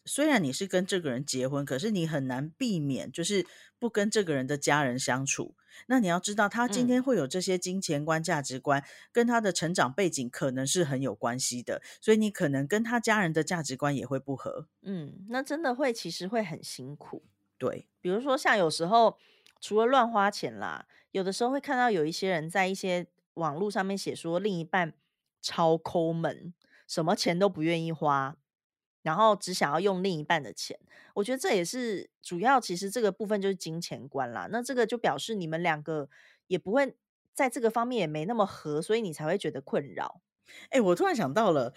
[0.03, 3.47] 虽然你是跟这个人结婚，可是你很难避免就是
[3.79, 5.55] 不跟这个人的家人相处。
[5.87, 11.81] 那你要知道，他今天会有这些金钱观、价值观，跟他的成长背景可能是很有关系的。
[12.01, 14.67] 所以你可能跟他家人的价值观也会不合。
[14.81, 17.23] 嗯，那真的会，其实会很辛苦。
[17.57, 19.17] 对，比如说像有时候
[19.61, 20.85] 除了乱花钱啦。
[21.15, 24.93] 有的时候会看到有一些人在一些网络上面写说，另一半
[25.41, 26.53] 超抠门，
[26.89, 28.35] 什么钱都不愿意花，
[29.01, 30.77] 然后只想要用另一半的钱。
[31.13, 34.49] 我觉得这也是主要，其实这个部分就是金钱观啦。
[34.51, 36.09] 那这个就表示你们两个
[36.47, 36.97] 也不会
[37.33, 40.19] 在这个方面也没那么合，所以你才会觉得困扰。
[40.69, 41.73] 哎，我突然想到了，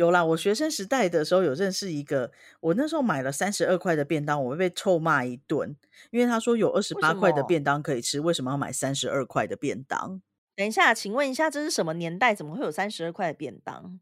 [0.00, 5.76] 有啦，我学生时代的时候有认识一个，我那时候买了三十二块的便当，我会被臭骂一顿，
[6.10, 10.22] 因为他说有二十八块的便当可以吃，为什么要买三十二块的便当？
[10.56, 12.34] 等一下，请问一下，这是什么年代？
[12.34, 14.00] 怎么会有三十二块的便当？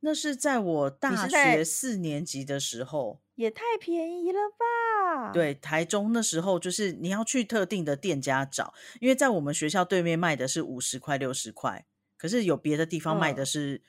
[0.00, 5.30] 那是在我大学四年级的时候，也太便宜了吧？
[5.30, 11.86] 对，台中那时候就是你要去特定的店家找，因为在我们学校对面卖的是五十块、六十块，
[12.18, 13.82] 可是有别的地方卖的是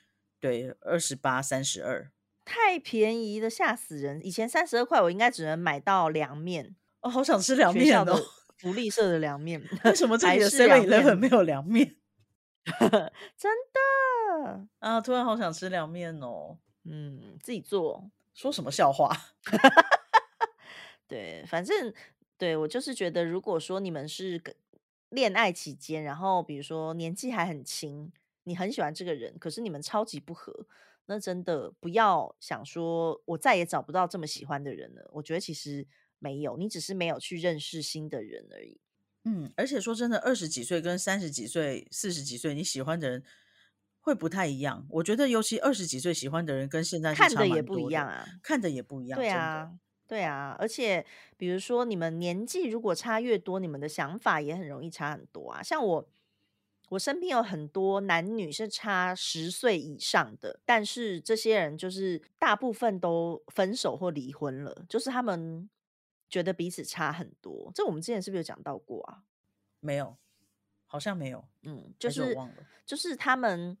[0.44, 2.10] 对二十八、三十二，
[2.44, 4.20] 太便宜的，吓死人！
[4.22, 8.14] 以前三十二块，我应该只能买到凉面哦，好想吃凉面哦，
[8.60, 11.96] 福利社的凉面，为什么这里的 Seven Eleven 没有凉面？
[13.38, 15.00] 真的啊！
[15.00, 16.58] 突然好想吃凉面哦。
[16.84, 19.10] 嗯，自己做，说什么笑话？
[21.08, 21.90] 对，反正
[22.36, 24.38] 对我就是觉得，如果说你们是
[25.08, 28.12] 恋爱期间，然后比如说年纪还很轻，
[28.44, 30.66] 你很喜欢这个人，可是你们超级不合，
[31.06, 35.10] 那真的不要想说我再也找不到这么喜欢的人了。
[35.12, 35.86] 我觉得其实
[36.18, 38.80] 没有，你只是没有去认识新的人而已。
[39.24, 43.24] 嗯，而且说真的，二十几岁跟三十几岁、四十几岁，你喜欢的人
[44.00, 44.86] 会不太一样。
[44.90, 49.18] 我觉得，尤其二十几岁喜欢的人，跟现在看的也不一样啊，看的也不一样。
[49.18, 49.72] 对啊，
[50.06, 50.54] 对啊。
[50.58, 51.06] 而且，
[51.38, 55.62] 比如说你们年纪如果差越多，你们的想法也很容易差很多啊。
[55.62, 56.06] 像我，
[56.94, 65.68] 我身边有很多男女是差十岁以上的，但是这些人就是大部分都分手或离婚了，就是他们。
[66.30, 69.22] 觉得彼此差很多，这我们之前是不是有讲到过啊？
[69.78, 70.16] 没有，
[70.84, 71.44] 好像没有。
[71.62, 72.36] 嗯，就是
[72.84, 73.78] 就是他们，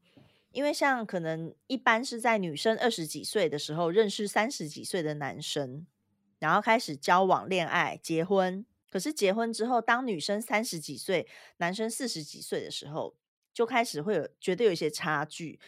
[0.52, 5.84] 因为像可能一般是在女生二十几岁的时候认识三十几岁的男生，
[6.38, 8.64] 然后开始交往、恋爱、结婚。
[8.94, 11.26] 可是结婚之后，当女生三十几岁，
[11.56, 13.16] 男生四十几岁的时候，
[13.52, 15.58] 就开始会有觉得有一些差距。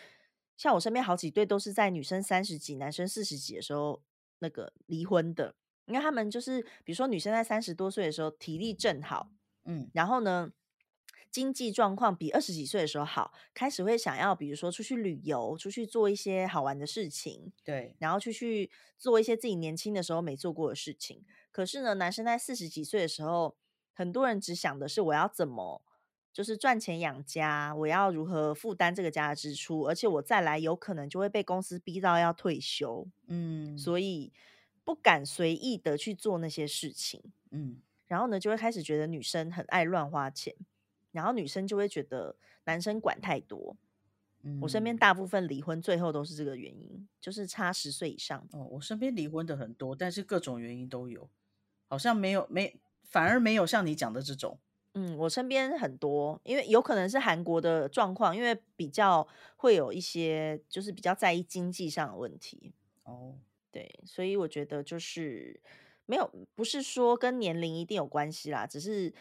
[0.57, 4.01] 像我身边好几对都是在女生三十几、男生四十几的时候
[4.39, 5.57] 那个离婚的。
[5.87, 9.29] 因为他们就是，比如说女生在三十多岁的时候体力正好，
[9.65, 10.53] 嗯，然后呢，
[11.37, 21.23] 经济状况比二十几岁的时候好，开始会想要，比如说出去旅游，出去做一些好玩的事情，对，然后去去做一些自己年轻的时候没做过的事情。
[21.53, 23.55] 可是呢，男生在四十几岁的时候，
[23.93, 25.83] 很多人只想的是我要怎么
[26.33, 34.33] 就是赚钱养家，我要如何负担这个家的支出，而且我再来有可能就会被公司逼到要退休，嗯，所以。
[34.87, 37.21] 不敢随意的去做那些事情，
[37.51, 40.55] 嗯，然后呢，就会开始觉得女生很爱乱花钱，
[41.17, 43.75] 然后女生就会觉得男生管太多。
[44.43, 48.47] 嗯，我身边大部分离婚最后都是这个原因，就是差十岁以上。
[48.53, 51.29] 哦，我身边离婚的很多，但是各种原因都有，
[51.89, 54.59] 好像没有没反而没有像你讲的这种。
[54.93, 62.75] 嗯，我身边很多，因为有可能是韩国的状况，因为比较会有一些就是比较在意经济上的问题。
[63.05, 63.35] 哦。
[63.73, 65.61] 对，所以我觉得就是
[66.07, 69.13] 没有，不是说跟年龄一定有关系啦，只是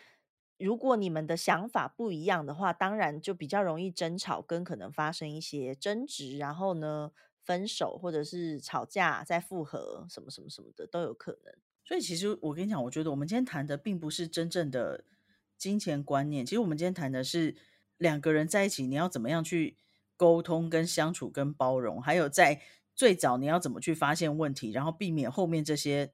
[0.57, 7.11] 如果你们的想法不一样的话，当然就比较容易争吵，跟可能发生一些争执，然后呢
[7.43, 11.53] 分手或者是吵架再复合，什么什么什么的都有可能。
[11.83, 15.03] 所以其实我跟你讲，我觉得我们今天谈的并不是真正的
[15.57, 17.55] 金钱观念，其实我们今天谈的是
[17.97, 19.77] 两个人在一起，你要怎么样去
[20.15, 22.61] 沟通、跟相处、跟包容，还有在。
[22.97, 26.13] 最早你要怎么去发现问题，然后避免后面这些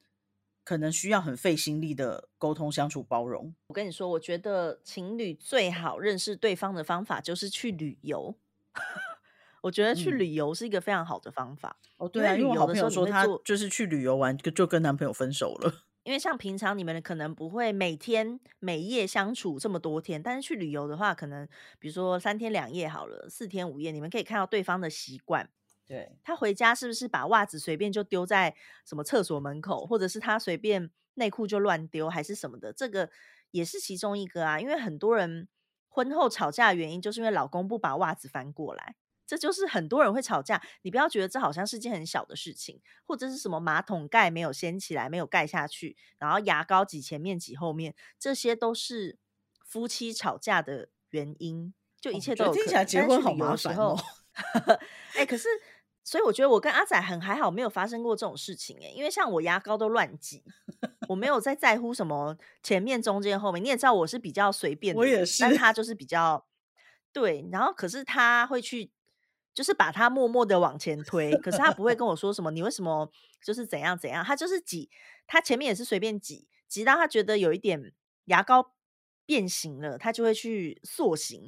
[0.64, 3.54] 可能需要很费心力的沟通、相处、包容？
[3.68, 8.36] 我跟你说，我觉得情侣最好认识对方的方法就是去旅游。
[9.62, 11.78] 我觉得去旅游是一个非常好的方法。
[11.98, 15.84] 哦，对啊，因为我好朋友说他就是去旅游完就就跟男朋友分手了。
[16.04, 21.48] 因为像平常你们可能不会每天每夜相处这么多天，但是去旅游的话，可能
[21.78, 25.48] 比如说三天两夜好了，四天五夜，你们可以看到对方的习惯。
[25.92, 32.72] 对他回家是不是把袜子随便就丢在什么厕所门口，或者是他随便内裤就乱丢，还是什么的？
[32.72, 33.10] 这个
[33.52, 34.58] 也是其中一个啊。
[34.58, 35.50] 因为很多人
[35.90, 38.96] 婚后吵架的原因，就是因为老公不把袜子翻过来，
[39.28, 40.62] 这就是很多人会吵架。
[40.84, 49.18] 你不要觉得这好像是件很小的事情，或者是什么马桶盖没有掀起来，没有盖下去，然后牙膏挤前面挤后面，这些都是
[49.66, 51.74] 夫妻吵架的原因。
[52.00, 52.54] 就一切都有。
[52.54, 54.00] 听起来结婚好麻烦哦。
[55.20, 55.50] 哎，可是。
[56.04, 58.90] 所以我觉得我跟阿仔很还好，没有发生过这种事情哎。
[58.90, 60.44] 因为像我牙膏都乱挤，
[61.08, 63.64] 我没有在在乎什么前面、中间、后面。
[63.64, 65.42] 你也知道我是比较随便，我也是。
[65.42, 66.46] 但他就是比较
[67.14, 68.92] 对，然后可是他会去，
[69.54, 71.38] 就是把他默默的往前推。
[71.38, 73.12] 可是他不会跟我说什么，你为什么
[73.44, 74.26] 就是怎样怎样？
[74.26, 74.90] 他就是挤，
[75.28, 77.94] 他前面也是随便挤，挤到他觉得有一点
[78.26, 78.74] 牙膏
[79.26, 81.46] 变形了，他就会去塑形。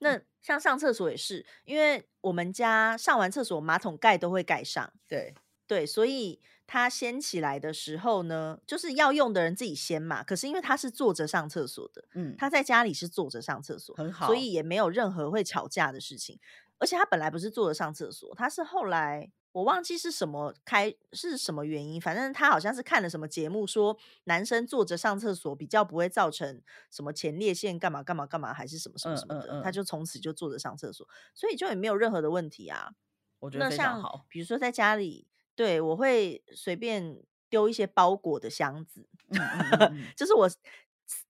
[0.00, 5.34] 那像上厕所也是，因为我们家上完厕所马桶盖都会盖上，对
[5.66, 10.22] 对，所以他掀起来的时候呢，就是要用的人自己掀嘛。
[10.24, 16.40] 可是因为他是坐着上厕所的，嗯，他在家里是坐着上厕所，很好，所以也没有任何会吵架的事情。
[16.78, 19.30] 而且他本来不是坐着上厕所，他是后来。
[19.52, 32.92] 我忘记是什么开是什么原因，反正他好像是看了什么节目，说男生坐着上厕所比较不会造成什么前列腺干嘛干嘛干嘛，还是什么什么什么的，他就从此就坐着上厕所，所以就也没有任何的问题啊。
[33.40, 34.26] 我觉得非常好。
[34.28, 35.26] 比如说在家里，
[35.56, 39.08] 对我会随便丢一些包裹的箱子，
[40.14, 40.48] 就是我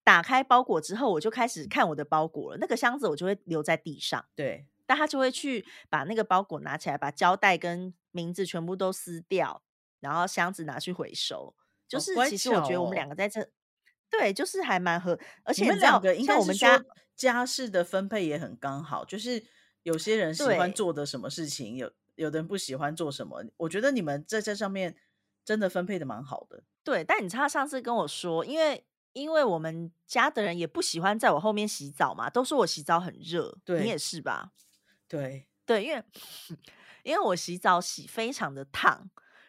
[0.02, 4.26] 打开包裹之后，我就开始看我的包裹了，那个箱子我就会留在地上。
[4.34, 4.66] 对。
[4.86, 9.62] 但他就会去把那个包裹拿起来，把胶带跟名字全部都撕掉，
[10.00, 11.54] 然后箱子拿去回收。
[11.86, 13.48] 就是其实我觉得我们两个在这，
[14.10, 15.16] 对，就是还蛮合。
[15.44, 19.04] 而且你两个应该我们家家事的分配也很刚好。
[19.04, 19.42] 就是
[19.84, 23.44] 有些人喜欢做的什么事情，有有的人不喜欢做什么。
[23.56, 24.96] 我觉得你们在这上面
[25.44, 26.64] 真的分配的蛮好的。
[26.82, 33.56] 对，但你知道上次跟我说，因为因为我们家的人也不喜欢在我后面洗澡嘛，都说我洗澡很热。
[33.64, 34.52] 对，你也是吧？
[35.08, 36.04] 对对，因为
[37.08, 39.08] 因为我洗澡洗非常的烫，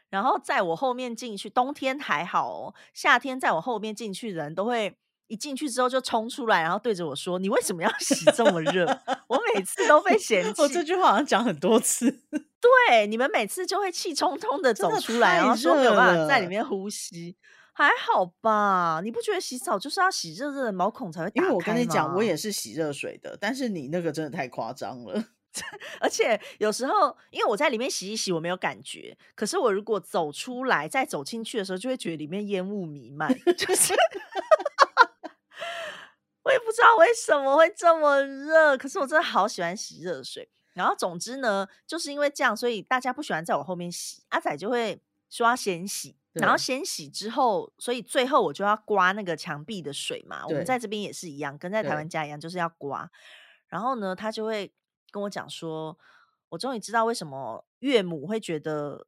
[0.10, 4.98] 然后在我后面进去，冬天还好哦，夏天在我后面进去的人都会
[5.28, 8.86] 一进去之后就冲出来，然后对着我说：“你为什么要洗这么热？”
[9.28, 10.62] 我每次都被嫌弃。
[10.64, 12.10] 我这句话好像讲很多次。
[12.88, 17.36] 对，你们每次就会气冲冲的走出来，然后说没有办法在里面呼吸。
[17.74, 19.02] 还好吧？
[19.04, 21.32] 你不觉得洗澡就是要洗热热的毛孔才会？
[21.36, 25.24] 因为我跟你讲，我也是洗热水的，但是你那个真的太夸张了。
[26.00, 29.18] 而且有时候，因为我在里面洗一洗，我没有感觉。
[29.36, 33.30] 可是我如果走出来再走进去的时候，就会觉得里面烟雾弥漫。
[33.58, 33.94] 就是
[36.44, 40.50] 我也不知道为什么会这么热，可是我真的好喜欢洗热水。
[40.74, 44.24] 然后总之呢，就是因为这样，所以大家不喜欢在我后面洗。
[44.30, 50.46] 阿仔就会说要先洗，然后先洗之后，所以最后我就要刮那个墙壁的水嘛。
[50.48, 53.12] 我们在这边也是一样，跟在台湾家一样，就是要刮。
[53.68, 54.72] 然后呢，他就会。
[55.12, 55.98] 跟我讲说，
[56.50, 59.06] 我终于知道为什么岳母会觉得，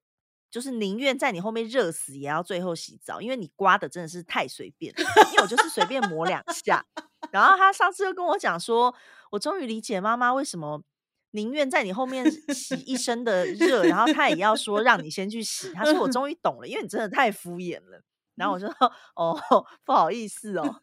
[0.49, 4.93] 就是宁愿在你后面热死，也要最后洗澡，因为你刮的真的是太随便。
[4.97, 6.85] 因为我就是随便抹两下，
[7.31, 8.93] 然后他上次又跟我讲说，
[9.31, 10.83] 我终于理解妈妈为什么
[11.31, 15.71] 宁愿在你后面洗一身的热，然后他也要说让你先去洗。
[15.73, 18.01] 他说我终于懂了，因为你真的太敷衍了。
[18.35, 18.69] 然后我说
[19.15, 19.39] 哦，
[19.85, 20.79] 不好意思哦。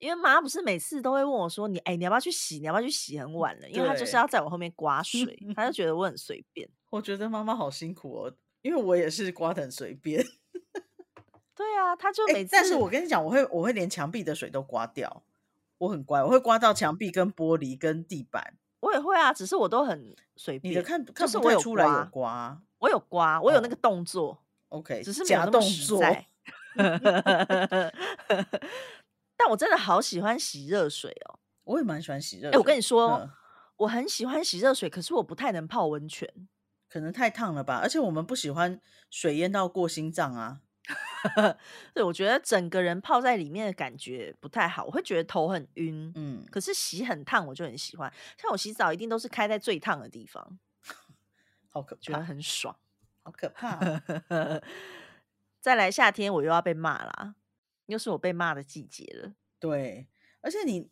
[0.00, 2.58] 因为妈不是每次都会问我说：“你哎，你要不要去洗？
[2.58, 3.18] 你要不要去洗？
[3.18, 6.68] 很晚了。”因为她就是要在我后面刮水，她就觉得我很随便。
[6.88, 8.32] 我觉得妈妈好辛苦哦，
[8.62, 10.24] 因为我也是刮的很随便。
[11.54, 15.22] 对啊，她就每次，但是我跟你讲，我会我会连墙壁的水都刮掉，
[15.76, 18.54] 我很乖，我会刮到墙壁、跟玻璃、跟地板。
[18.80, 20.72] 我也会啊，只是我都很随便。
[20.72, 24.42] 你的看，就是我有出来有刮，我有刮，我有那个动作。
[24.70, 26.02] OK，只是假动作。
[29.42, 31.38] 但我真的好喜欢洗热水哦！
[31.64, 32.50] 我也蛮喜欢洗热。
[32.50, 33.30] 哎，我跟你说，
[33.76, 36.28] 我很喜欢洗热水，可是我不太能泡温泉，
[36.90, 37.80] 可能太烫了吧。
[37.82, 38.78] 而且我们不喜欢
[39.08, 40.60] 水淹到过心脏啊。
[41.94, 46.12] 对，我觉得整个人泡在里面的感觉不太好，我会觉得头很晕。
[46.16, 48.12] 嗯，可是洗很烫，我就很喜欢。
[48.36, 50.58] 像我洗澡一定都是开在最烫的地方，
[51.70, 52.76] 好可觉得很爽，
[53.22, 53.78] 好可怕。
[55.60, 57.34] 再来夏天，我又要被骂啦。
[57.90, 59.32] 又是我被骂的季节了。
[59.58, 60.08] 对，
[60.40, 60.88] 而且你，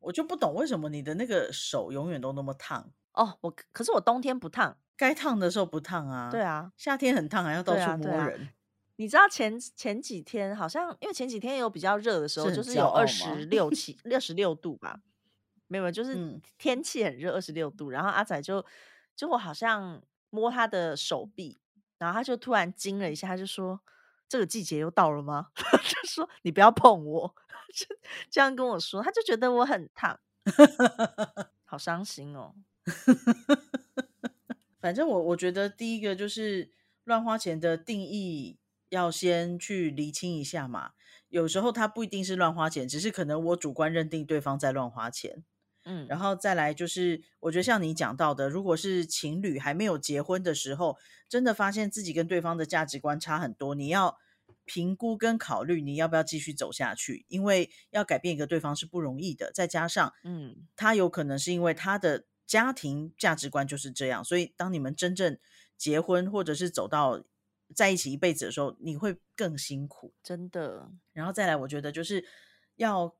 [0.00, 3.38] 我就不懂为什么你的那个手永远都那么烫哦。
[3.40, 6.28] 我可是我冬天不烫，该烫的时候不烫啊。
[6.30, 8.50] 对啊，夏天很烫，还要到处摸人。
[8.96, 15.00] 你知道前前几天好像，因为前几天有比较热的时候，就是有二十六七、 六十六度吧？
[15.66, 17.88] 没有，就是天气很热，二十六度。
[17.88, 18.62] 然后阿仔就
[19.16, 21.58] 就我好像摸他的手臂，
[21.96, 23.80] 然后他就突然惊了一下，他就说。
[24.28, 25.48] 这个季节又到了吗？
[25.56, 27.34] 就说你不要碰我，
[28.30, 30.20] 这样跟我说，他就觉得我很烫，
[31.64, 32.54] 好伤心哦。
[34.80, 36.70] 反正我我觉得第一个就是
[37.04, 38.58] 乱花钱的定义
[38.90, 40.92] 要先去厘清一下嘛。
[41.28, 45.44] 有时候他不一定是乱花钱，只是可能我主观认定对方在乱花钱。
[45.90, 50.98] 嗯，然后再来就是，我觉得像你讲到的，如果是情侣还没有结婚的时候，
[51.30, 54.18] 真的发现自己跟对方的价值观差很多，你要
[54.66, 59.50] 评估跟考虑你要不要继续走下去，因为要改变一个对方是不容易的。
[59.52, 65.38] 再加上，嗯，他有可能是因为他的家庭价值观就是这样，所以当你们真正
[65.78, 67.24] 结婚或者是走到
[67.74, 70.90] 在一起一辈子的时候，你会更辛苦，真的。
[71.14, 72.24] 然后再来，我觉得就是。
[72.78, 73.12] 要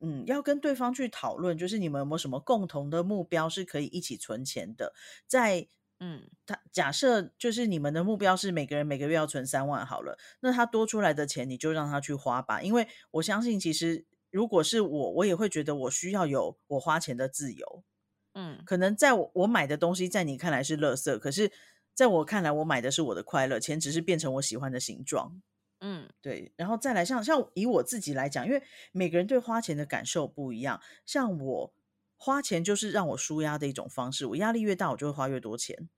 [0.00, 4.92] 嗯要跟对方去讨论，就是你们有没有什么共同的目标是可以一起存钱的，
[5.26, 5.68] 在。
[6.02, 17.84] 嗯，他假设就是你们的目标是每个人每个月要存三万好了，那他多出来的钱你就让他去花吧，因为我相信其实如果是我，我也会觉得我需要有我花钱的自由。
[18.32, 21.52] 嗯，可能在我我买的东西在你看来是垃圾，可是
[21.94, 25.42] 在我看来我买的是我的快乐，钱只是变成我喜欢的形状。
[25.80, 28.62] 嗯，对，然后再来像像以我自己来讲，因为
[28.92, 31.74] 每个人对花钱的感受不一样，像我。
[32.22, 34.26] 花钱就是让我舒压的一种方式。
[34.26, 35.88] 我压力越大，我就会花越多钱，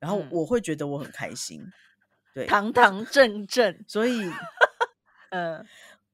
[0.00, 1.64] 然后我会觉得我很开心。
[2.34, 3.84] 对，堂堂正正。
[3.86, 4.28] 所以，
[5.30, 5.64] 呃，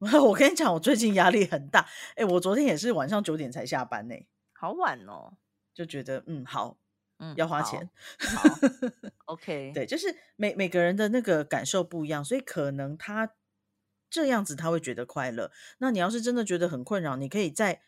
[0.23, 1.89] 我跟你讲，我最近压力很大。
[2.17, 4.15] 哎，我昨天也是晚上九点才下班呢，
[4.53, 5.39] 好晚哦。
[5.73, 6.77] 就觉得，嗯，好，
[7.19, 7.91] 嗯，要花钱。
[8.19, 8.43] 好，
[9.27, 9.73] OK。
[9.75, 13.35] 对，就是每每个人的那个感受不一样，所以可能他
[14.11, 15.51] 这样子他会觉得快乐。
[15.79, 17.83] 那你要是真的觉得很困扰，你可以在。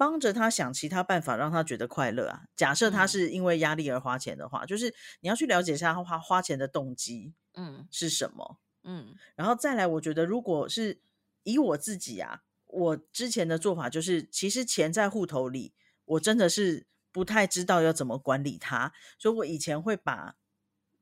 [0.00, 2.44] 帮着他想其他办法，让他觉得快乐啊。
[2.54, 11.00] 假设他是因为压力而花钱的话，就是你要去了解一下他花花钱的动机，嗯，是什么，嗯，然后再来，我觉得如果是
[11.42, 15.74] 以我自己啊，我之前的做法就是，其实钱在户头里，
[16.04, 20.36] 我真的是不太知道要怎么管理它，所以我以前会把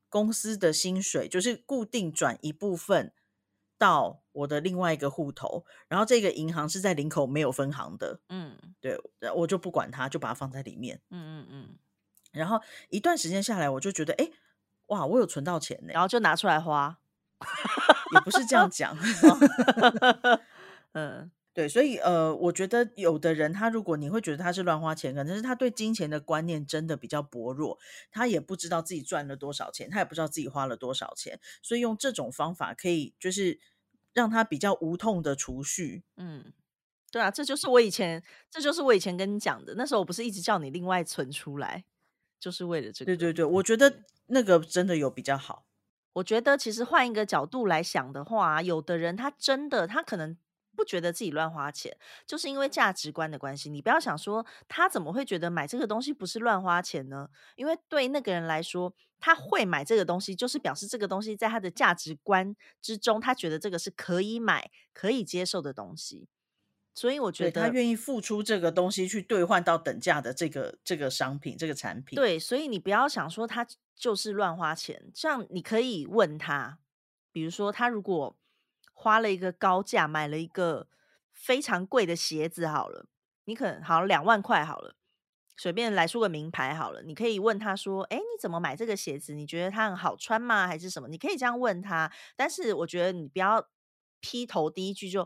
[0.09, 3.13] 公司的薪水就是固定转一部分。
[3.79, 8.99] 到我的另外一个户头，然后这个银行是在林口没有分行的，嗯，对，
[9.35, 11.77] 我就不管它，就把它放在里面，嗯嗯嗯。
[12.31, 14.31] 然后一段时间下来，我就觉得，哎，
[14.87, 16.97] 哇，我有存到钱呢，然后就拿出来花，
[18.15, 18.97] 也不是这样讲，
[20.93, 27.79] 嗯，对，所以呃，我觉得有的人他如果你会觉得他是乱花钱，可能是他对金钱的观念真的比较薄弱，
[28.11, 33.59] 他也不知道自己赚了多少钱，他也不知道自己花了多少钱，所以用这种方法可以就是。
[34.13, 36.51] 让他比较无痛的储蓄，嗯，
[37.11, 41.85] 对啊，这就是我以前，这就是我以前跟你讲的，那时候我不是一直叫你另外存出来，
[42.39, 43.11] 就是为了这个。
[43.11, 45.67] 对对对，我觉得那个真的有比较好。
[46.13, 50.35] 我觉得其实换一个角度来想的话，有的人他真的他可能。
[50.77, 51.97] 不觉得自己乱花钱，
[52.27, 53.67] 就是因为价值观的关系。
[53.67, 57.27] 你不要想说他怎么会觉得买这个东西不是乱花钱呢？
[57.55, 66.29] 因为对那个人来说，他会买这个东西，就是表示这个东西在他的价值观之中，他觉得这个是可以买、可以接受的东西。
[66.93, 72.15] 所以我觉得他愿意付出这个东西去兑换到等价的这个这个商品、这个产品。
[72.15, 73.65] 对，所以你不要想说他
[73.95, 75.11] 就是乱花钱。
[75.13, 76.77] 这样你可以问他，
[77.31, 78.37] 比如说他如果。
[78.99, 80.87] 花了一个高价买了一个
[81.31, 83.05] 非常贵的鞋子，好了，
[83.45, 84.95] 你可能好两万块好了，
[85.55, 89.35] 随便来出个名牌好了，你可以问他说：“哎，你怎么买这个鞋子？
[89.35, 90.65] 你觉得它很好穿吗？
[90.65, 93.69] 还是什么？”你可以这样问他，但是我觉得你不要
[94.19, 95.21] 劈头第一句就：“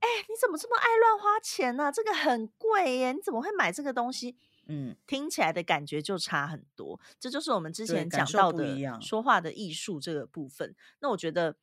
[0.00, 1.92] 哎，你怎么这么爱乱花钱呢？
[1.92, 4.34] 这个很贵耶，你怎么会买这个东西？”
[4.66, 6.98] 嗯，听起来的感觉就差很多。
[7.20, 10.74] 这就是我们之前讲到的说话的艺术这个部分。
[11.00, 11.56] 那我觉得。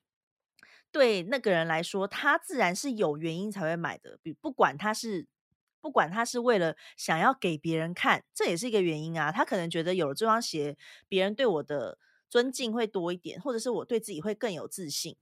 [0.92, 4.20] 对那个人来说，他自然是有原因才会买的。
[4.22, 5.26] 比不管他是
[5.80, 9.32] 不管他是为了想要给别人看，这也是一个原因啊。
[9.32, 10.78] 他可能觉得有了这双鞋，
[11.08, 11.98] 别人对我的
[12.30, 15.16] 尊敬会多一点，或者是我对自己会更有自信。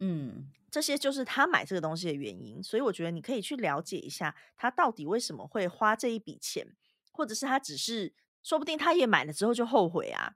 [0.00, 2.60] 嗯，这些就是他买这个东西的原因。
[2.60, 6.66] 所以我觉得你可以去了解一下，他到底为什么会花这一笔钱，
[7.12, 8.12] 或者是他只是
[8.42, 10.34] 说不定他也买了之后就后悔啊。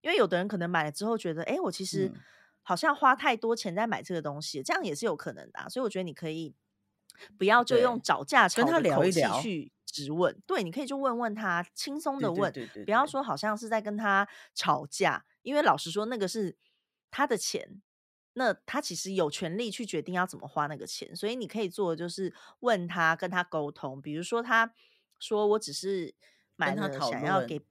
[0.00, 2.12] 因为有的人可能买了之后觉得，哎，我其实。
[2.68, 5.70] 好像花太多钱在买这个东西，这样也是有可能的。
[5.70, 6.54] 所以我觉得你可以
[7.38, 10.38] 不要就用找架吵的口气去质问。
[10.46, 12.52] 对，你可以就问问他，轻松的问，
[12.84, 15.24] 不要说好像是在跟他吵架。
[15.40, 16.58] 因为老实说，那个是
[17.10, 17.80] 他的钱，
[18.34, 21.16] 那他其实有权利去决定要怎么花那个钱。
[21.16, 24.02] 所以你可以做的就是问他，跟他沟通。
[24.02, 24.74] 比如说，他
[25.18, 26.14] 说我只是
[26.56, 27.62] 买了想要给。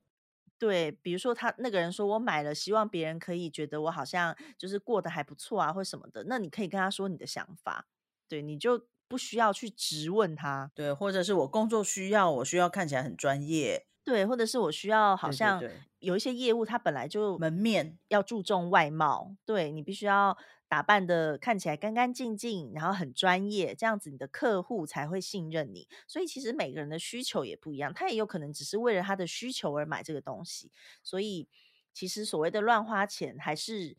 [0.59, 6.23] 对，比如说他那个人说我买了，希望别人可以觉得我好像就是过得还不错啊，或什么的。
[6.27, 7.87] 那你可以跟他说你的想法，
[8.27, 10.71] 对，你就不需要去质问他。
[10.73, 13.85] 对，或者是我工作需要，我需要看起来很专业。
[14.03, 15.61] 对，或者是我需要好像
[15.99, 20.37] 有一些业务，他本来就门面要注重外貌，对你必须要。
[20.69, 25.87] 打扮的看起来干干净净，然后很专业，这样子你的客户才会信任你。
[26.07, 30.71] 所以其实每个人的需求也不一样，他也有可能只是为了他的需求而买这个东西。
[31.01, 31.47] 所以
[31.93, 33.95] 其实所谓的乱花钱，还是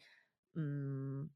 [0.55, 1.31] 嗯，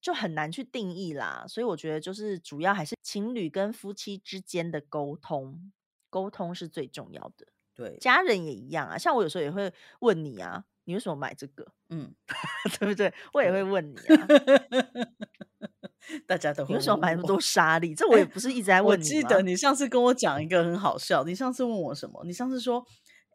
[0.00, 1.44] 就很难去定义啦。
[1.48, 5.72] 所以我觉得就是主要还是情侣跟夫妻之间的沟通，
[6.08, 7.48] 沟通是最重要的。
[7.74, 8.96] 对，家人也一样啊。
[8.96, 10.64] 像我有时候也会问你啊。
[10.86, 11.66] 你为什么买这个？
[11.90, 12.14] 嗯，
[12.80, 13.12] 对不对？
[13.34, 14.26] 我也会问你啊。
[16.26, 16.76] 大家都会。
[16.76, 17.92] 为什么买那么多沙粒？
[17.98, 19.02] 这我也不是一直在问你。
[19.04, 22.22] 我记得你上次跟我讲一个很好笑，你上次问我什么？
[22.24, 22.86] 你上次说。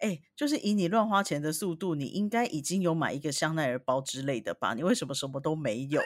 [0.01, 4.73] 哎，就是以你乱花钱的速度，你应该已经有买一个香奈儿包之类的吧？
[4.73, 6.01] 你为什么什么都没有？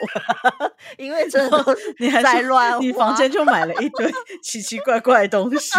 [0.98, 1.64] 因为真的
[1.98, 5.78] 你还在乱，你房间就买了一堆奇奇怪怪的东西，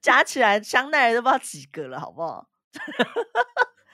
[0.00, 2.48] 加起来香奈儿都不知道几个了，好不好？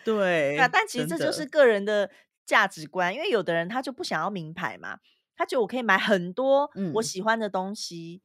[0.05, 2.11] 对，但其实这就是个人的
[2.45, 4.99] 价值观，因为有的人他就不想要名牌嘛，
[5.37, 8.23] 他觉得我可以买很多我喜欢的东西。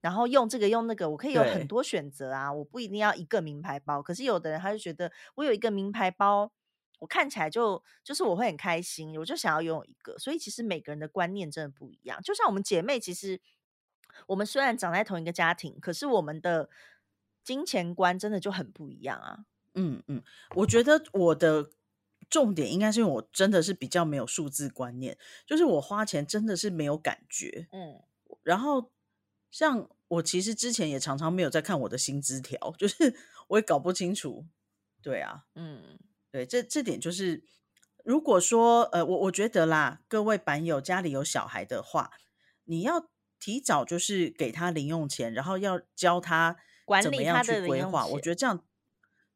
[0.00, 2.52] 然后用这个用那个，我可以有很多选择啊！
[2.52, 4.02] 我不一定要一个名牌包。
[4.02, 6.52] 可是有的人他就觉得我有一个名牌包，
[6.98, 10.18] 我看起来就就是我会很开心，我就想要拥有一个。
[10.18, 12.20] 所以其实每个人的观念真的不一样。
[12.20, 13.40] 就像我们姐妹，其实
[14.26, 16.68] 我们虽然长在同一个家庭，可是我们的
[17.42, 19.46] 金钱观真的就很不一样啊。
[19.74, 20.22] 嗯嗯，
[20.56, 21.70] 我觉得我的
[22.28, 25.16] 重点应该是因为我真的是比较没有数字观念，
[25.46, 27.68] 就是我花钱真的是没有感觉。
[27.72, 28.02] 嗯，
[28.42, 28.92] 然后
[29.50, 29.88] 像。
[30.08, 33.16] 我其实之前也常常没有在看我的薪资条，就是
[33.48, 34.46] 我也搞不清楚。
[35.02, 35.98] 对啊，嗯，
[36.30, 37.42] 对，这这点就是，
[38.04, 42.12] 如果说呃，我我觉得啦，各位板友家里有小孩的话，
[42.64, 43.10] 你要
[43.40, 46.58] 提早就是给他零用钱，然后要教他
[47.02, 48.06] 怎么样去规划。
[48.06, 48.64] 我觉得这样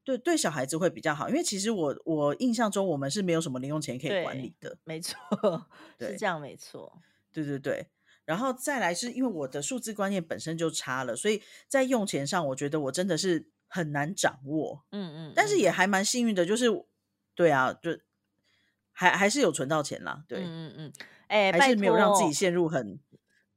[0.08, 4.74] 对对小孩子会比较好，因为其实我我印象中我们是没有什么零用钱可以管理的。
[4.84, 5.18] 没错，
[6.00, 7.02] 是这样，没错。
[7.30, 7.88] 对对对。
[8.24, 14.82] 然后再来是因为我的数字观念本身就差了，所以在用钱上，我觉得我真的是很难掌握。
[14.92, 16.68] 嗯嗯，但是也还蛮幸运的，就是
[17.34, 17.98] 对啊，就
[18.92, 20.24] 还还是有存到钱啦。
[20.26, 20.92] 对，嗯嗯嗯，
[21.26, 22.98] 哎，还是没有让自己陷入很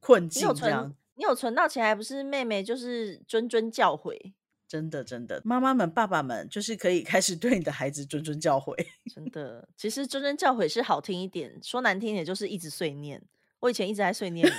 [0.00, 0.46] 困境。
[0.54, 4.34] 这样，你有存到钱，还不是妹妹就是谆谆教诲。
[4.72, 8.74] 真的真的，妈妈们、爸爸们就是可以开始对你的孩子谆谆教诲。
[9.14, 13.22] 真的，其实谆谆教诲是好听一点，说难听点就是一直碎念。
[13.60, 14.50] 我以前一直在碎念，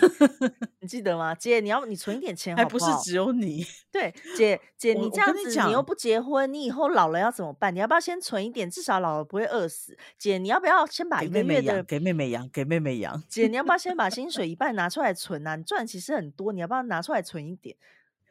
[0.81, 1.33] 你记得吗？
[1.33, 3.65] 姐，你要你存一点钱，还不是只有你？
[3.91, 7.73] 对，姐姐，你这样子，你又不结婚，你以后老了要怎么办？
[7.73, 9.97] 你要不要先存一点，至少老了不会饿死？
[10.19, 13.23] 姐，你要不要先把一个月的给妹妹养，给妹妹养？
[13.27, 15.55] 姐，你要不要先把 薪水一半拿出来存啊？
[15.55, 17.75] 你赚其实很多，你要不要拿出来存一点？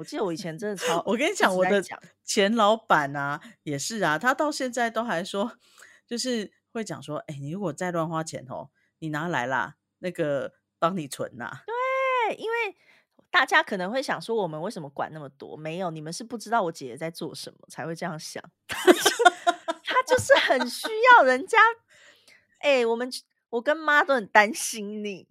[0.03, 1.81] 我记得我以前真的超，我跟你讲，我的
[2.25, 5.53] 前老板啊，也是啊，他到现在都还说，
[6.05, 10.55] 就是会讲说，哎，你如果再乱花钱哦，你拿来啦，那个。
[10.83, 11.49] 帮你存呐？
[11.65, 12.77] 对，因为
[13.31, 15.57] 大家可能会想说，我们为什么管那么多？
[15.57, 18.43] 没有，你们是不知道我姐姐在做什么，才会这样想。
[18.67, 21.57] 他就是很需要人家。
[22.59, 23.09] 哎，我们
[23.51, 25.29] 我跟妈都很担心你。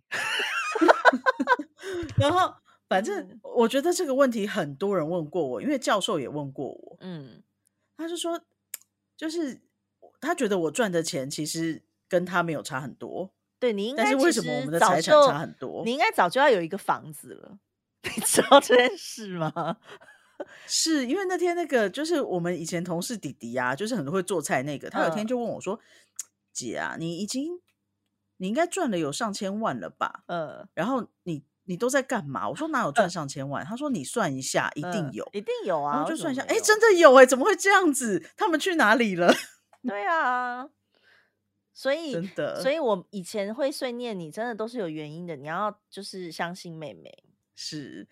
[2.16, 2.56] 然后，
[2.92, 6.98] 反正我觉得这个问题很多人问过我，因为教授也问过我。
[7.00, 7.42] 嗯，
[7.96, 8.38] 他就说，
[9.16, 9.62] 就是
[10.20, 13.32] 他觉得我赚的钱其实跟他没有差很多。
[13.60, 15.86] 对你应该，但是为什么我们的财产差很多？
[15.86, 17.60] 你应该早就要有一个房子了，
[18.04, 19.78] 你知道这件事吗？
[20.68, 25.80] 是因为那天那个就是我们以前同事弟弟啊，就是很会做菜那个，他有天就问我说
[26.52, 27.62] ：“姐啊，你已经
[28.36, 30.26] 你应该赚了有上千万了吧？
[30.28, 38.32] 嗯，然后你你都在干嘛？”我说：“哪有赚上千万？”他说：“你算一下，一定有，一定有啊。”然后就算一下，哎，真的有哎，怎么会这样子？
[38.36, 39.34] 他们去哪里了？
[39.88, 40.70] 对啊。
[41.74, 45.36] 所以，真的，所以我以前会碎念你，真的都是有原因的。
[45.38, 47.10] 你要就是相信妹妹，
[47.56, 48.08] 是，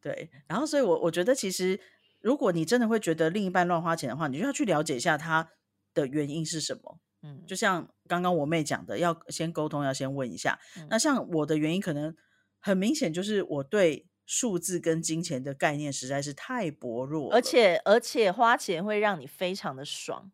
[0.00, 0.30] 对。
[0.46, 1.78] 然后，所以，我我觉得，其实
[2.20, 5.50] 如果你真的会觉得另一半乱花钱的话，你就要去了解一下他
[5.92, 6.98] 的原因是什么。
[7.22, 10.58] 嗯，就像刚刚我妹讲的，要先沟通，要先问一下。
[10.88, 12.14] 那像我的原因，可能
[12.62, 20.32] 很明显就是我对数字跟金钱的概念实在是太薄弱，而且而且花钱会让你非常的爽。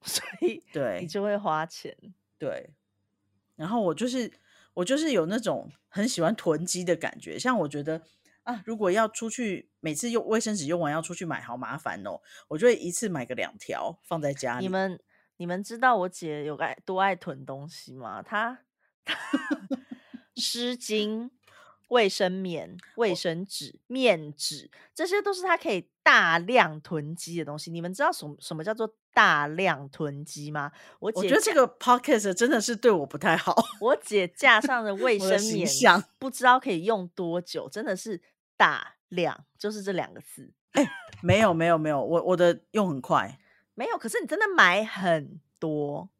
[0.00, 1.94] 所以，对你就会花钱，
[2.38, 2.70] 对。
[3.56, 4.32] 然后我就是
[4.74, 8.00] 我就是有那种很喜欢囤积的感觉，像我觉得
[8.44, 12.20] 啊，如果要出去，每次用卫生纸用完要出去买，好麻烦哦。
[12.46, 14.64] 我就会一次买个两条放在家里。
[14.64, 15.00] 你们
[15.36, 18.22] 你们知道我姐有爱多爱囤东西吗？
[18.22, 18.60] 她
[20.36, 21.30] 湿巾。
[21.88, 27.70] 卫生棉、卫生纸、面纸，这些都是它可以大量囤积的东西。
[27.70, 30.70] 你们知道什什么叫做大量囤积吗？
[31.00, 33.54] 我我觉得这个 podcast 真的是对我不太好。
[33.80, 35.66] 我姐架上的卫生棉，
[36.18, 38.20] 不知道可以用多久，真的是
[38.56, 40.52] 大量，就是这两个字。
[40.72, 40.86] 哎，
[41.22, 43.38] 没有没有没有，我我的用很快，
[43.74, 43.96] 没有。
[43.96, 46.10] 可是你真的买很多。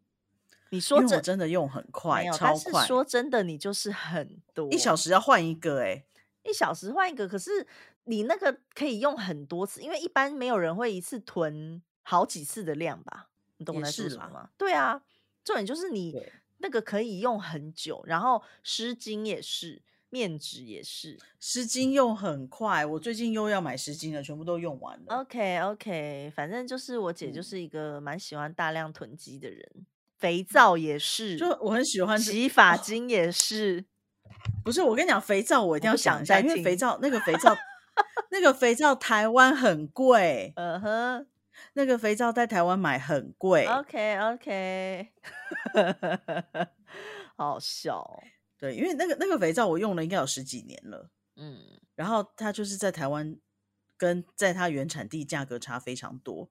[0.70, 2.86] 你说我真的用很快，超快。
[2.86, 6.04] 说真的，你就是很多，一小时要换一个，哎，
[6.44, 7.26] 一小时换一个。
[7.28, 7.66] 可是
[8.04, 13.28] 你那个可以用很多次，因为一般没有人会一次囤好几次的量吧？
[13.56, 14.50] 你懂我在说什么吗？
[14.56, 15.02] 对啊，
[15.44, 16.14] 重点就是你
[16.58, 25.16] 那个可以用很久，然后湿巾也是，面纸也是，湿巾用很快，我最近又要买湿巾了，全部都用完了。
[25.16, 29.86] OK OK，反正就是我姐就是一个蛮喜欢大量囤积的人，
[30.18, 33.86] 肥皂也是，就我很喜欢洗发精也是。
[34.64, 37.56] 不是我跟你讲，肥皂我一定要想一下，因为肥皂那个肥皂
[38.30, 41.26] 那个肥皂台湾很贵，嗯哼，
[41.72, 43.66] 那个肥皂在台湾买很贵。
[43.66, 45.08] OK OK，
[47.36, 48.22] 好笑。
[48.58, 51.58] 对，因为那个那个肥皂我用了应该有十几年了，嗯，
[51.94, 53.36] 然后它就是在台湾
[53.96, 56.50] 跟在它原产地价格差非常多。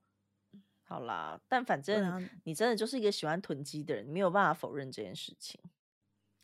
[0.88, 5.60] 好啦，但反正你真的就是一个喜欢囤积的人，你没有办法否认这件事情。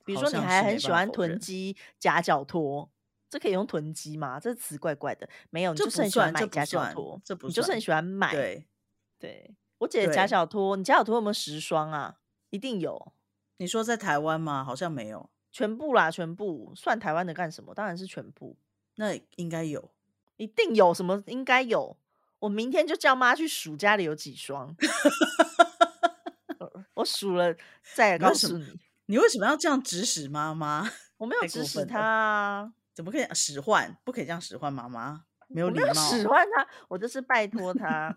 [0.05, 2.87] 比如说你还很喜欢囤积夹脚拖，
[3.31, 4.39] 这可以用囤积吗？
[4.39, 5.27] 这词怪怪的。
[5.49, 8.33] 没有，你就是很喜欢买夹脚拖，这不你就是很喜欢买。
[8.33, 8.67] 对，
[9.19, 12.19] 对我姐的夹脚拖，你夹脚拖有没有十双啊？
[12.51, 13.13] 一定有。
[13.57, 14.63] 你说在台湾吗？
[14.63, 15.31] 好像没有。
[15.51, 17.73] 全部啦，全部算台湾的干什么？
[17.73, 18.59] 当然是全部。
[18.97, 19.91] 那应该有，
[20.37, 21.23] 一定有什么？
[21.29, 21.97] 应该有。
[22.45, 24.77] 我明天就叫妈去数家里有几双。
[26.93, 27.57] 我数了
[27.95, 28.79] 再告诉你。
[29.07, 30.87] 你为什么要这样指使妈妈？
[31.17, 33.97] 我没有指使她，啊怎么可以使唤？
[34.05, 35.95] 不可以这样使唤妈妈，没有礼貌。
[35.95, 38.15] 使唤她，我就是拜托她。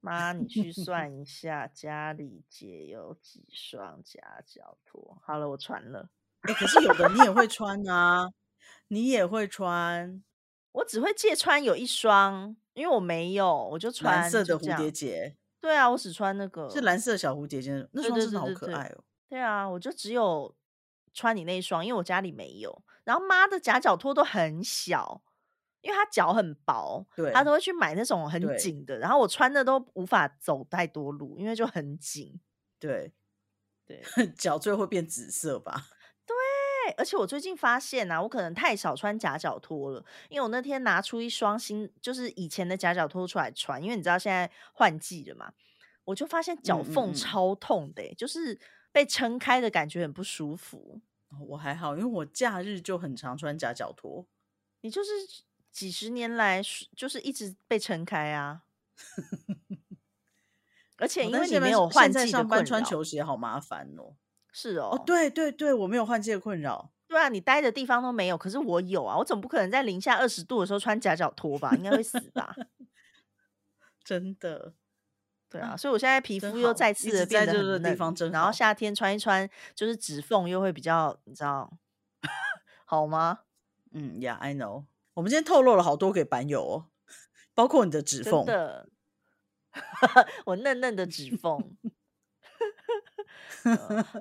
[0.00, 5.20] 妈，你去 算一下家里姐有几双夹脚拖。
[5.22, 6.08] 好了，我穿了。
[6.40, 8.30] 哎，可是有的你也会穿啊，
[8.88, 10.22] 你也会穿。
[10.72, 15.36] 我只会借穿有一双，因为我没有，我就穿蓝色的蝴蝶结。
[15.60, 19.04] 对啊，我只穿那个是蓝色小蝴蝶结，那双真的好可爱哦。
[19.28, 20.54] 对啊，我就只有
[21.14, 22.82] 穿你那一双，因为我家里没有。
[23.04, 25.22] 然后妈的夹脚拖都很小，
[25.82, 28.98] 因为她脚很薄，对，她都会去买那种很紧的。
[28.98, 32.40] 然后我穿的都无法走太多路，因为就很紧。
[32.78, 33.12] 对，
[33.86, 34.02] 对，
[34.36, 35.86] 脚最后会变紫色吧。
[36.96, 45.52] 而且我最近发现啊，我可能太少穿夹脚拖了，因为我那天拿出一双新，就是以前的夹脚拖出来穿，因为你知道现在换季了嘛，
[46.04, 48.58] 我就发现脚缝超痛的，就是
[48.90, 51.00] 被撑开的感觉很不舒服。
[51.48, 54.26] 我还好，因为我假日就很常穿夹脚拖。
[54.82, 55.10] 你就是
[55.70, 56.60] 几十年来
[56.96, 58.62] 就是一直被撑开啊，
[60.98, 64.16] 而且因为你没有换季上班穿球鞋好麻烦哦。
[64.52, 66.90] 是哦，哦对对对，我没有换季的困扰。
[67.08, 71.74] 对啊，你待的地方都没有，可是我有啊，我总不可能在零下二十度的时候穿夹脚拖吧？
[71.76, 72.54] 应该会死吧？
[74.04, 74.74] 真的，
[75.48, 81.72] 对啊，所以我现在皮肤又再次的变得很嫩，然后夏天穿一穿，就是指缝又会比较，你知道
[82.84, 83.40] 好吗？
[83.92, 84.84] 嗯，Yeah，I know。
[85.14, 86.86] 我们今天透露了好多给板友哦，
[87.54, 88.88] 包括你的指缝的，
[90.46, 91.76] 我嫩嫩的指缝。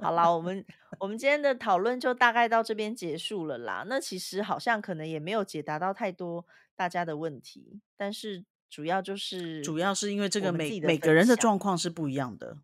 [0.01, 0.65] 好啦，我们
[0.99, 3.83] 我们今天的讨论就大概到这边结束了啦。
[3.87, 12.57] 那其实好像可能也没有解答到太多大家的问题，但是主要就是主要是因为这个每每个人的状况是不一样的。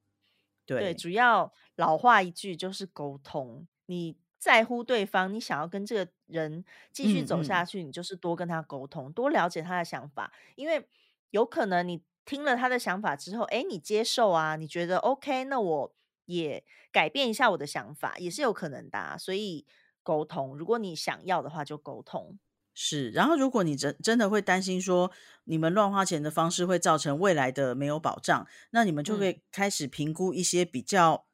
[0.65, 3.67] 对，主要老话一句就是沟通。
[3.85, 10.87] 你在乎对方，你想要跟这个人继续走下去，你就是多跟他沟通，多了解他的想法，因为
[11.31, 12.01] 有可能你。
[12.27, 14.57] 听了他的想法之后，哎，你接受啊？
[14.57, 15.45] 你觉得 OK？
[15.45, 15.95] 那我
[16.27, 19.17] 也改变一下我的想法，也是有可能的。
[19.17, 19.65] 所以
[20.03, 22.37] 沟通，如果你想要的话，就沟通。
[22.73, 25.11] 是，然后如果你真真的会担心说
[25.45, 31.25] 你们乱花钱的方式会造成未来的没有保障，那你们就会开始评估一些比较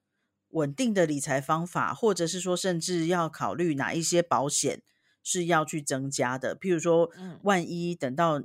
[0.50, 4.82] 稳定的理财方法，或者是说甚至要考虑哪一些保险
[5.22, 6.56] 是要去增加的。
[6.56, 8.42] 譬如说，万一等到。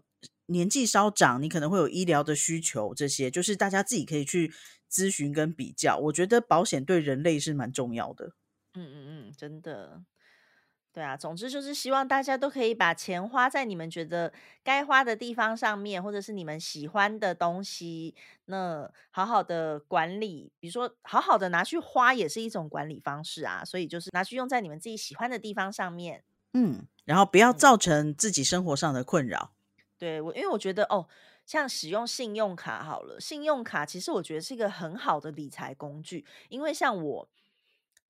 [0.49, 4.53] 年纪稍长，你可能会有医疗的需求，这些就是大家自己可以去
[4.91, 5.97] 咨询跟比较。
[5.99, 8.33] 我觉得保险对人类是蛮重要的。
[8.75, 10.03] 嗯嗯嗯，真的，
[10.93, 11.17] 对啊。
[11.17, 14.33] 总之就是希望大家都可以把钱花在你们觉得
[14.63, 18.15] 该花的地方上面，或者是你们喜欢的东西，
[18.47, 20.53] 那好好的管理。
[20.61, 23.65] 比如说，好好的拿去花也是一种管理方式啊。
[23.65, 26.25] 所以就是拿去用在你们自己喜欢的地方上面。
[26.55, 29.53] 嗯，然后不要造成自己生活上的困扰。
[29.99, 31.09] 对我，因为我觉得哦，
[31.45, 37.29] 像使用信用卡好了，信用卡其实我觉得是一个很好的理财工具，因为像我，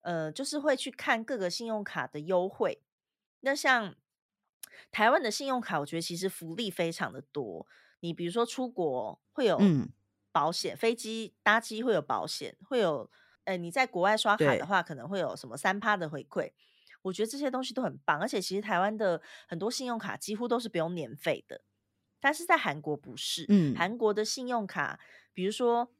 [0.02, 2.82] 呃，就是会去看各个信用卡的优惠。
[3.40, 3.94] 那像
[4.90, 7.66] 台湾的信用卡，我觉得其实福利非常的多。
[8.00, 9.58] 你比如说出国会有
[10.30, 13.10] 保险，飞机搭机会有保险，会有，
[13.44, 16.52] 呃，你在国外刷卡的话，可能会有什么三趴的回馈。
[17.02, 21.62] 我觉得这些东西都很棒，而且其实台湾的很多信用卡几乎都是不用年费的。
[22.20, 24.98] 但是在韩国不是，嗯，韩国的信用卡，
[25.32, 25.90] 比如说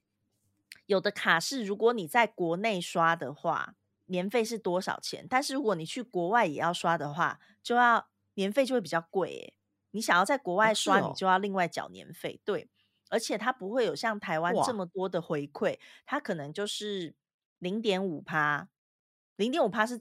[0.87, 3.75] 有的卡是如果你在国内刷的话，
[4.07, 9.55] 年费是多少钱，但是如果你去国外也要刷的话，就要年费就会比较贵诶。
[9.91, 12.41] 你想要在国外刷，你就要另外缴年费。
[12.45, 12.69] 对，
[13.11, 17.15] 而且它不会有像台湾这么多的回馈，它可能就是
[17.59, 18.69] 零点五趴，
[19.37, 20.01] 零点五趴是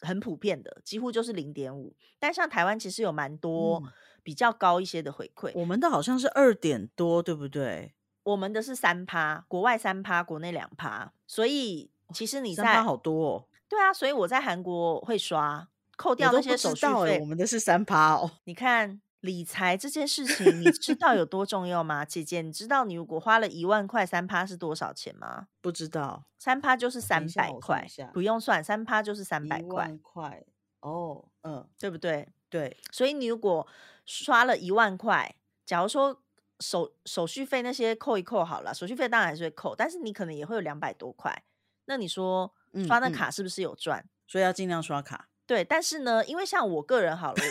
[0.00, 1.96] 很普遍的，几乎就是零点五。
[2.18, 3.82] 但像台湾其实有蛮多
[4.26, 7.94] 比较高一些的回馈，我们的好像是二点多，对不对？
[8.24, 13.44] 我们的是三趴，国外三趴，国内两趴，所以其实你在好多哦。
[13.68, 17.20] 对啊，所以我在韩国会刷，扣掉那些手续费。
[17.20, 18.32] 我们的是三趴哦。
[18.42, 22.04] 你看理财这件事情，你知道有多重要吗？
[22.04, 25.46] 姐姐，你知道你如果花了一万块，三趴是多少钱吗？
[25.60, 29.96] 不知道，三趴就是三百块，不用算，三趴就是三百块。
[30.02, 30.44] 块
[30.80, 32.28] 哦，嗯，对不对？
[32.48, 33.66] 对，所以你如果
[34.06, 35.36] 刷了一万块，
[35.66, 36.22] 假如说。
[36.58, 41.44] 手手续费那些扣一扣好了，手续费当然还是会扣，但是你可能也会有两百多块。
[41.84, 42.50] 那你说
[42.86, 44.02] 刷那卡是不是有赚？
[44.26, 45.28] 所以要尽量刷卡。
[45.46, 47.42] 对，但是呢，因为像我个人好了，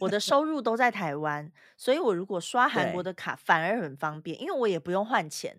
[0.00, 5.56] 我的收入都在台湾，所以我如果刷韩国的卡反而很方便，因为我也不用换钱，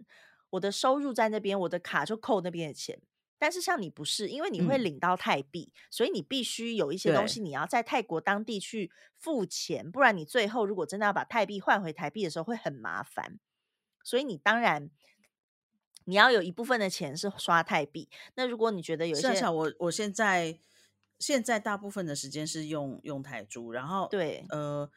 [0.52, 3.00] 我的收入在那边，我的卡就扣那边的钱。
[3.44, 13.38] 但是像你不是，因为你会领到泰币，所以你必须有一些东西你要在泰国当地去付钱，不然你最后如果真的要把泰币换回台币的时候会很麻烦。
[14.02, 14.89] 所以你当然
[16.06, 18.08] 你要有一部分的钱是刷泰币。
[18.36, 20.58] 那如果你觉得有一些，我我现在
[21.20, 24.89] 现在大部分的时间是用用泰铢，然后对呃。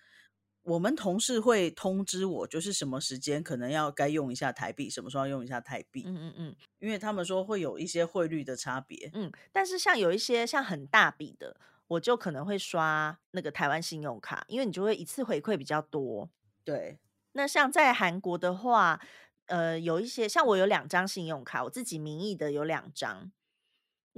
[0.67, 6.03] 我们同事会通知我，就是什么时间可能要该用一下台币，什么时候要用一下台币。
[6.05, 9.09] 嗯嗯嗯，因为他们说会有一些汇率的差别。
[9.15, 11.57] 嗯，但是像有一些像很大笔的，
[11.87, 16.29] 我就可能会刷那个台湾信用卡，因为你就会一次回馈比较多。
[16.65, 16.99] 对，
[17.33, 19.01] 那像在韩国的话，
[19.47, 23.31] 呃，有一些像我有两张信用卡，我自己名义的有两张。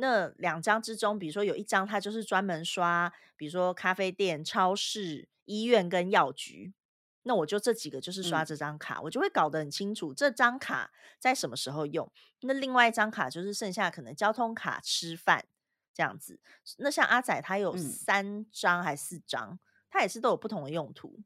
[0.00, 5.28] 那两张之中，比如说有一张它就是专门刷，比如说咖啡店、超市。
[5.50, 6.74] 医院跟药局，
[7.22, 12.12] 那我就这几个就是刷这张卡，我就会搞得很清楚这张卡在什么时候用。
[12.42, 15.46] 那另外一张卡就是剩下可能交通卡、吃饭
[15.94, 16.38] 这样子。
[16.76, 21.18] 那像阿仔他有三张还是四张，他也是都有不同的用途。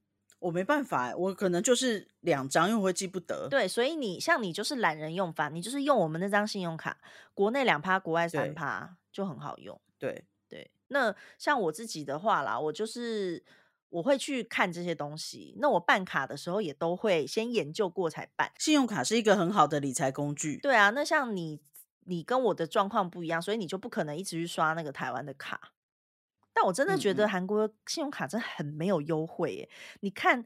[0.43, 3.49] 我没办法，我可能就是两张，因为我会记不得。
[3.49, 6.99] 对，所以你像你就是懒人用法，你就是用我们那张信用卡，
[7.33, 9.81] 国内两趴，国外三趴，就很好用。
[9.99, 13.45] 对对，那像我自己的话啦，我就是。
[13.93, 18.51] 我会去看这些东西，那我办卡的时候也都会先研究过才办。
[18.57, 20.57] 信用卡是一个很好的理财工具。
[20.63, 21.61] 对啊，那像你，
[22.07, 25.73] 你跟我的状况不一样，所以你就不可能一直去刷那个台湾的卡。
[26.53, 29.71] 但我真的觉得韩国信用卡真的很没有优惠耶！
[30.01, 30.45] 你看，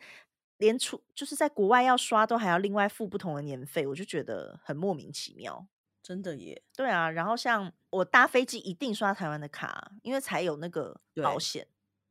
[0.58, 5.66] 连出就是在国外要刷都还要另外付不同的年费，我就觉得很莫名其妙。
[6.02, 6.62] 真的耶。
[6.76, 11.66] 对啊，然后像我搭飞机一定刷台湾的卡，因为才有那个保险。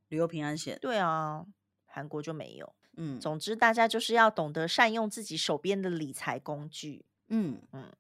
[0.10, 1.46] 旅游平安险，对啊，
[1.86, 2.76] 韩国就没有。
[2.98, 7.06] 嗯，总之大家就是要懂得善用自己手边的理财工具。
[7.30, 7.92] 嗯嗯，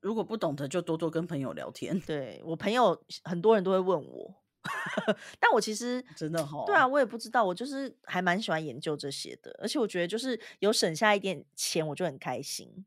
[0.00, 2.00] 如果不懂得，就多多跟朋友聊天。
[2.06, 4.41] 对我朋友很多人都会问我，
[5.40, 12.84] 但我其实 真的好，对啊，我也不知道，我就是还蛮喜欢研究这些的，而且我觉得就是有省下一点钱，我就很开心。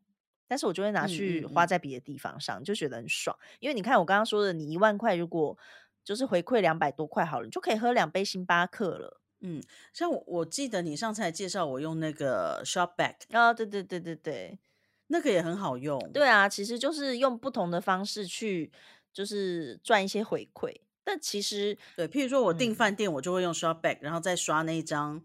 [0.48, 3.38] 但是我就会拿去花在别的地方上，就觉得很爽。
[3.60, 5.58] 因为你看我刚刚说的，你一万块如果。
[6.06, 9.20] 就是回馈两百多块好了，你就可以喝两杯星巴克了。
[9.40, 9.60] 嗯，
[9.92, 14.60] 像我我记得你上次还介绍我用那个 Shopback 啊，对对对对对，
[15.08, 16.00] 那个也很好用。
[16.14, 18.72] 对啊，其实就是用不同的方式去，
[19.12, 20.72] 就是赚一些回馈。
[21.06, 25.22] 但其实对，譬如说我订饭店，我就会用 Shopback，然后再刷那一张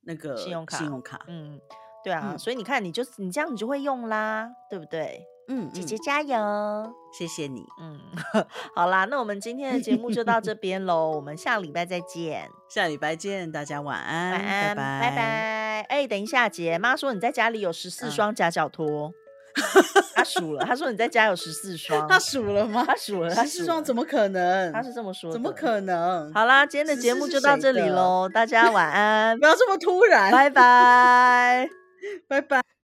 [0.00, 0.78] 那个信用卡。
[0.78, 1.60] 信用卡，嗯，
[2.02, 5.22] 对啊，所以你看，你就你这样，你就会用啦，对不对？
[5.48, 7.66] 嗯，姐姐加油，谢谢你。
[7.80, 8.00] 嗯，
[8.74, 12.48] 好啦，那我们今天的节目就到这 边喽，我们下礼拜再见。
[12.68, 15.86] 下礼拜见，大家晚安，晚安，拜拜。
[15.88, 19.12] 哎，等一下，姐妈说你在家里有十四双夹脚拖，
[20.14, 22.84] 他数了，他说你在家有十四双，他数了吗？
[22.86, 24.72] 他数了，十四双怎么可能？
[24.72, 26.32] 他是这么说的，怎么可能？
[26.32, 31.68] 好啦，今天的节目就到这里喽，大家晚安， 不要这么突然，拜拜，
[32.28, 32.70] 拜拜。